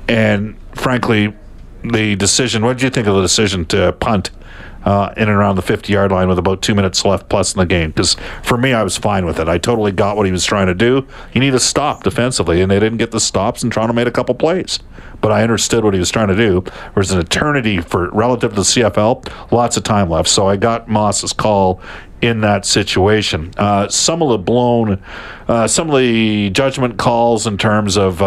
and 0.08 0.56
frankly, 0.74 1.34
the 1.82 2.16
decision. 2.16 2.64
What 2.64 2.74
did 2.78 2.82
you 2.82 2.90
think 2.90 3.06
of 3.06 3.14
the 3.14 3.22
decision 3.22 3.64
to 3.66 3.92
punt? 3.92 4.30
Uh, 4.86 5.12
in 5.16 5.24
and 5.24 5.36
around 5.36 5.56
the 5.56 5.62
50 5.62 5.92
yard 5.92 6.12
line 6.12 6.28
with 6.28 6.38
about 6.38 6.62
two 6.62 6.74
minutes 6.74 7.04
left 7.04 7.28
plus 7.28 7.52
in 7.52 7.58
the 7.58 7.66
game. 7.66 7.90
Because 7.90 8.16
for 8.42 8.56
me, 8.56 8.72
I 8.72 8.84
was 8.84 8.96
fine 8.96 9.26
with 9.26 9.40
it. 9.40 9.48
I 9.48 9.58
totally 9.58 9.90
got 9.92 10.16
what 10.16 10.26
he 10.26 10.32
was 10.32 10.44
trying 10.44 10.68
to 10.68 10.74
do. 10.74 11.06
He 11.32 11.40
needed 11.40 11.52
to 11.52 11.60
stop 11.60 12.04
defensively, 12.04 12.62
and 12.62 12.70
they 12.70 12.78
didn't 12.78 12.98
get 12.98 13.10
the 13.10 13.20
stops, 13.20 13.62
and 13.62 13.72
Toronto 13.72 13.92
made 13.92 14.06
a 14.06 14.12
couple 14.12 14.34
plays. 14.36 14.78
But 15.20 15.32
I 15.32 15.42
understood 15.42 15.82
what 15.82 15.92
he 15.92 15.98
was 15.98 16.10
trying 16.10 16.28
to 16.28 16.36
do. 16.36 16.64
There's 16.94 17.10
an 17.10 17.18
eternity 17.18 17.80
for 17.80 18.10
relative 18.10 18.50
to 18.50 18.56
the 18.56 18.62
CFL, 18.62 19.50
lots 19.50 19.76
of 19.76 19.82
time 19.82 20.08
left. 20.08 20.28
So 20.28 20.46
I 20.46 20.56
got 20.56 20.88
Moss's 20.88 21.32
call 21.32 21.80
in 22.22 22.40
that 22.42 22.64
situation. 22.64 23.50
Uh, 23.56 23.88
some 23.88 24.22
of 24.22 24.28
the 24.28 24.38
blown, 24.38 25.02
uh, 25.48 25.66
some 25.66 25.90
of 25.90 25.98
the 25.98 26.50
judgment 26.50 26.96
calls 26.96 27.46
in 27.46 27.58
terms 27.58 27.98
of. 27.98 28.22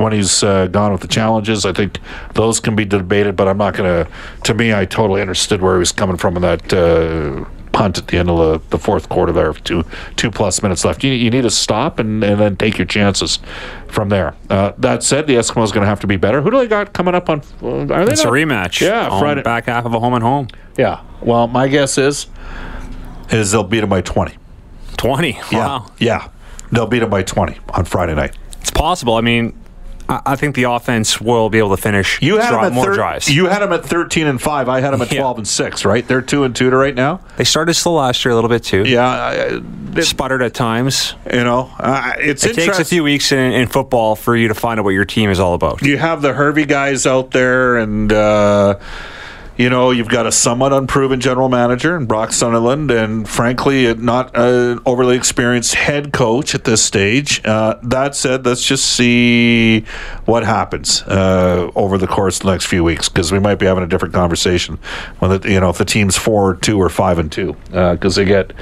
When 0.00 0.12
he's 0.14 0.42
uh, 0.42 0.66
gone 0.68 0.92
with 0.92 1.02
the 1.02 1.08
challenges. 1.08 1.66
I 1.66 1.72
think 1.74 1.98
those 2.32 2.58
can 2.58 2.74
be 2.74 2.86
debated, 2.86 3.36
but 3.36 3.48
I'm 3.48 3.58
not 3.58 3.74
going 3.74 4.04
to. 4.04 4.10
To 4.44 4.54
me, 4.54 4.72
I 4.72 4.86
totally 4.86 5.20
understood 5.20 5.60
where 5.60 5.74
he 5.74 5.78
was 5.78 5.92
coming 5.92 6.16
from 6.16 6.36
in 6.36 6.42
that 6.42 6.72
uh, 6.72 7.44
punt 7.72 7.98
at 7.98 8.08
the 8.08 8.16
end 8.16 8.30
of 8.30 8.38
the, 8.38 8.68
the 8.70 8.78
fourth 8.78 9.10
quarter 9.10 9.30
there, 9.32 9.52
two 9.52 9.84
two 10.16 10.30
plus 10.30 10.62
minutes 10.62 10.86
left. 10.86 11.04
You, 11.04 11.12
you 11.12 11.30
need 11.30 11.42
to 11.42 11.50
stop 11.50 11.98
and, 11.98 12.24
and 12.24 12.40
then 12.40 12.56
take 12.56 12.78
your 12.78 12.86
chances 12.86 13.40
from 13.88 14.08
there. 14.08 14.34
Uh, 14.48 14.72
that 14.78 15.02
said, 15.02 15.26
the 15.26 15.34
Eskimos 15.34 15.72
going 15.72 15.82
to 15.82 15.86
have 15.86 16.00
to 16.00 16.06
be 16.06 16.16
better. 16.16 16.40
Who 16.40 16.50
do 16.50 16.56
they 16.56 16.66
got 16.66 16.94
coming 16.94 17.14
up 17.14 17.28
on? 17.28 17.42
Uh, 17.62 17.92
are 17.92 18.06
they 18.06 18.12
it's 18.12 18.24
not? 18.24 18.32
a 18.32 18.36
rematch. 18.36 18.80
Yeah, 18.80 19.18
Friday 19.18 19.42
back 19.42 19.66
half 19.66 19.84
of 19.84 19.92
a 19.92 20.00
home 20.00 20.14
and 20.14 20.22
home. 20.22 20.48
Yeah. 20.78 21.02
Well, 21.20 21.46
my 21.46 21.68
guess 21.68 21.98
is 21.98 22.26
is 23.30 23.52
they'll 23.52 23.64
beat 23.64 23.80
them 23.80 23.90
by 23.90 24.00
twenty. 24.00 24.36
Twenty. 24.96 25.38
Wow. 25.52 25.90
Yeah. 25.98 26.22
Yeah. 26.22 26.28
They'll 26.72 26.86
beat 26.86 27.00
them 27.00 27.10
by 27.10 27.22
twenty 27.22 27.58
on 27.74 27.84
Friday 27.84 28.14
night. 28.14 28.34
It's 28.60 28.70
possible. 28.70 29.16
I 29.16 29.20
mean, 29.20 29.58
I 30.26 30.34
think 30.36 30.56
the 30.56 30.64
offense 30.64 31.20
will 31.20 31.48
be 31.50 31.58
able 31.58 31.70
to 31.70 31.80
finish. 31.80 32.20
You 32.20 32.38
had 32.38 32.52
them 32.52 32.64
at 32.64 32.72
more 32.72 32.86
thir- 32.86 32.94
drives. 32.94 33.28
You 33.34 33.46
had 33.46 33.60
them 33.60 33.72
at 33.72 33.84
thirteen 33.84 34.26
and 34.26 34.40
five. 34.42 34.68
I 34.68 34.80
had 34.80 34.90
them 34.92 35.02
at 35.02 35.12
Yeah. 35.12 35.20
twelve 35.20 35.38
and 35.38 35.46
six. 35.46 35.84
Right? 35.84 36.06
They're 36.06 36.20
two 36.22 36.44
and 36.44 36.54
two 36.56 36.68
to 36.70 36.76
right 36.76 36.94
now. 36.94 37.20
They 37.36 37.44
started 37.44 37.74
slow 37.74 37.94
last 37.94 38.24
year 38.24 38.32
a 38.32 38.34
little 38.34 38.50
bit 38.50 38.64
too. 38.64 38.82
Yeah, 38.84 39.06
I- 39.08 39.32
it- 39.96 40.04
Sputtered 40.04 40.42
at 40.42 40.54
times. 40.54 41.14
you 41.32 41.42
know, 41.44 41.70
uh, 41.80 42.12
it's 42.18 42.44
It 42.44 42.54
takes 42.54 42.78
a 42.78 42.84
few 42.84 43.02
weeks 43.04 43.32
in, 43.32 43.38
in 43.52 43.66
football 43.68 44.14
for 44.16 44.36
you 44.36 44.48
to 44.48 44.54
find 44.54 44.78
out 44.80 44.84
what 44.84 44.94
your 44.94 45.04
team 45.04 45.30
is 45.30 45.38
all 45.40 45.54
about. 45.54 45.82
you 45.82 45.96
have 45.98 46.22
the 46.22 46.32
Hervey 46.32 46.64
guys 46.66 47.06
out 47.06 47.30
there, 47.32 47.76
and 47.76 48.12
uh, 48.12 48.76
you 49.60 49.68
know 49.68 49.90
you've 49.90 50.08
got 50.08 50.26
a 50.26 50.32
somewhat 50.32 50.72
unproven 50.72 51.20
general 51.20 51.50
manager 51.50 51.94
in 51.94 52.06
Brock 52.06 52.32
Sunderland, 52.32 52.90
and 52.90 53.28
frankly, 53.28 53.92
not 53.94 54.34
an 54.34 54.80
overly 54.86 55.16
experienced 55.16 55.74
head 55.74 56.14
coach 56.14 56.54
at 56.54 56.64
this 56.64 56.82
stage. 56.82 57.44
Uh, 57.44 57.78
that 57.82 58.16
said, 58.16 58.46
let's 58.46 58.64
just 58.64 58.86
see 58.86 59.82
what 60.24 60.44
happens 60.44 61.02
uh, 61.02 61.70
over 61.74 61.98
the 61.98 62.06
course 62.06 62.38
of 62.38 62.44
the 62.44 62.52
next 62.52 62.66
few 62.66 62.82
weeks, 62.82 63.10
because 63.10 63.30
we 63.32 63.38
might 63.38 63.56
be 63.56 63.66
having 63.66 63.84
a 63.84 63.86
different 63.86 64.14
conversation 64.14 64.78
when 65.18 65.38
the, 65.38 65.52
you 65.52 65.60
know 65.60 65.68
if 65.68 65.76
the 65.76 65.84
team's 65.84 66.16
four 66.16 66.56
two 66.56 66.80
or 66.80 66.88
five 66.88 67.18
and 67.18 67.30
two, 67.30 67.54
because 67.64 68.16
they 68.16 68.24
get. 68.24 68.54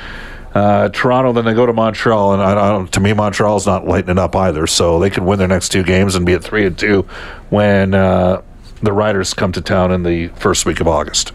Uh, 0.55 0.89
Toronto, 0.89 1.33
then 1.33 1.45
they 1.45 1.53
go 1.55 1.67
to 1.67 1.75
Montreal, 1.75 2.33
and 2.33 2.43
I, 2.43 2.51
I 2.53 2.71
don't. 2.71 2.91
To 2.95 3.01
me, 3.01 3.13
Montreal's 3.13 3.67
not 3.67 3.87
lighting 3.87 4.19
up 4.19 4.35
either. 4.35 4.67
So 4.67 4.99
they 4.99 5.11
could 5.11 5.23
win 5.23 5.39
their 5.39 5.47
next 5.47 5.69
two 5.69 5.85
games 5.85 6.17
and 6.17 6.27
be 6.27 6.33
at 6.33 6.43
three 6.43 6.67
and 6.67 6.77
two 6.77 7.03
when 7.51 7.95
uh, 7.95 8.41
the 8.83 8.93
Riders 8.93 9.35
come 9.35 9.53
to 9.53 9.61
town 9.61 9.93
in 9.93 10.03
the 10.03 10.29
first 10.29 10.67
week 10.67 10.81
of 10.81 10.88
August. 10.88 11.33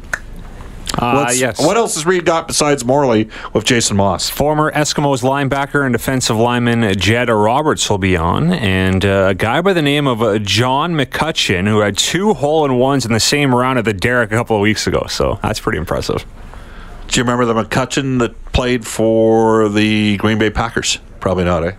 Uh, 0.96 1.32
yes. 1.36 1.60
What 1.60 1.76
else 1.76 1.96
has 1.96 2.06
Reid 2.06 2.24
got 2.26 2.48
besides 2.48 2.86
Morley 2.86 3.28
with 3.52 3.66
Jason 3.66 3.98
Moss? 3.98 4.30
Former 4.30 4.72
Eskimos 4.72 5.24
linebacker 5.24 5.84
and 5.84 5.92
defensive 5.92 6.38
lineman 6.38 6.98
Jed 7.00 7.30
Roberts 7.30 7.90
will 7.90 7.98
be 7.98 8.16
on, 8.16 8.54
and 8.54 9.04
uh, 9.04 9.28
a 9.30 9.34
guy 9.34 9.62
by 9.62 9.74
the 9.74 9.82
name 9.82 10.06
of 10.06 10.22
uh, 10.22 10.38
John 10.38 10.94
McCutcheon, 10.94 11.68
who 11.68 11.80
had 11.80 11.98
two 11.98 12.36
hole 12.36 12.64
in 12.64 12.78
ones 12.78 13.06
in 13.06 13.12
the 13.12 13.20
same 13.20 13.56
round 13.56 13.80
at 13.80 13.86
the 13.86 13.94
Derrick 13.94 14.32
a 14.32 14.36
couple 14.36 14.56
of 14.56 14.62
weeks 14.62 14.86
ago. 14.86 15.06
So 15.10 15.40
that's 15.42 15.60
pretty 15.60 15.80
impressive. 15.80 16.26
Do 17.08 17.20
you 17.20 17.24
remember 17.24 17.46
the 17.46 17.64
McCutcheon 17.64 18.20
that 18.20 18.44
played 18.54 18.86
for 18.86 19.70
the 19.70 20.18
Green 20.18 20.38
Bay 20.38 20.52
Packers? 20.52 21.00
Probably 21.20 21.44
not, 21.44 21.66
eh? 21.66 21.74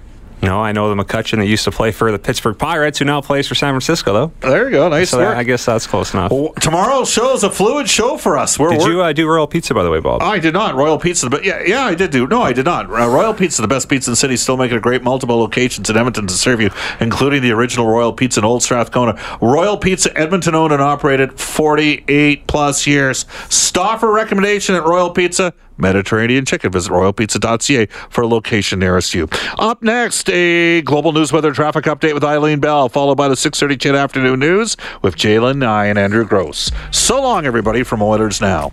No, 0.44 0.60
I 0.60 0.72
know 0.72 0.94
the 0.94 1.02
McCutchen 1.02 1.38
that 1.38 1.46
used 1.46 1.64
to 1.64 1.70
play 1.70 1.90
for 1.90 2.12
the 2.12 2.18
Pittsburgh 2.18 2.58
Pirates, 2.58 2.98
who 2.98 3.04
now 3.04 3.20
plays 3.20 3.46
for 3.48 3.54
San 3.54 3.72
Francisco, 3.72 4.12
though. 4.12 4.32
There 4.48 4.66
you 4.66 4.70
go. 4.72 4.88
Nice 4.88 5.10
So 5.10 5.18
work. 5.18 5.28
that, 5.28 5.36
I 5.38 5.42
guess 5.42 5.64
that's 5.64 5.86
close 5.86 6.12
enough. 6.12 6.30
Well, 6.30 6.52
tomorrow's 6.60 7.10
show 7.10 7.32
is 7.34 7.42
a 7.44 7.50
fluid 7.50 7.88
show 7.88 8.16
for 8.16 8.36
us. 8.36 8.58
We're, 8.58 8.70
Did 8.70 8.78
we're- 8.80 8.92
you 8.94 9.02
uh, 9.02 9.12
do 9.12 9.26
Royal 9.28 9.46
Pizza, 9.46 9.74
by 9.74 9.82
the 9.82 9.90
way, 9.90 10.00
Bob? 10.00 10.22
I 10.22 10.38
did 10.38 10.54
not. 10.54 10.74
Royal 10.74 10.98
Pizza, 10.98 11.28
but 11.30 11.44
yeah, 11.44 11.62
yeah, 11.66 11.84
I 11.84 11.94
did 11.94 12.10
do. 12.10 12.26
No, 12.26 12.42
I 12.42 12.52
did 12.52 12.66
not. 12.66 12.86
Uh, 12.86 13.08
Royal 13.08 13.32
Pizza, 13.34 13.62
the 13.62 13.68
best 13.68 13.88
pizza 13.88 14.10
in 14.10 14.12
the 14.12 14.16
city, 14.16 14.36
still 14.36 14.56
making 14.56 14.76
a 14.76 14.80
great 14.80 15.02
multiple 15.02 15.38
locations 15.38 15.88
in 15.88 15.96
Edmonton 15.96 16.26
to 16.26 16.34
serve 16.34 16.60
you, 16.60 16.70
including 17.00 17.42
the 17.42 17.52
original 17.52 17.86
Royal 17.86 18.12
Pizza 18.12 18.40
in 18.40 18.44
Old 18.44 18.62
Strathcona. 18.62 19.18
Royal 19.40 19.76
Pizza, 19.78 20.16
Edmonton 20.18 20.54
owned 20.54 20.72
and 20.72 20.82
operated 20.82 21.38
48 21.40 22.46
plus 22.46 22.86
years. 22.86 23.24
Stauffer 23.48 24.12
recommendation 24.12 24.74
at 24.74 24.84
Royal 24.84 25.10
Pizza. 25.10 25.52
Mediterranean 25.76 26.44
chicken. 26.44 26.72
Visit 26.72 26.90
royalpizza.ca 26.90 27.86
for 28.10 28.22
a 28.22 28.26
location 28.26 28.78
nearest 28.78 29.14
you. 29.14 29.28
Up 29.58 29.82
next, 29.82 30.30
a 30.30 30.82
global 30.82 31.12
news 31.12 31.32
weather 31.32 31.52
traffic 31.52 31.84
update 31.84 32.14
with 32.14 32.24
Eileen 32.24 32.60
Bell, 32.60 32.88
followed 32.88 33.16
by 33.16 33.28
the 33.28 33.36
6:30 33.36 33.76
CHED 33.76 33.94
afternoon 33.94 34.40
news 34.40 34.76
with 35.02 35.16
Jalen 35.16 35.58
Nye 35.58 35.86
and 35.86 35.98
Andrew 35.98 36.24
Gross. 36.24 36.70
So 36.90 37.20
long, 37.20 37.46
everybody, 37.46 37.82
from 37.82 38.02
Oilers 38.02 38.40
Now. 38.40 38.72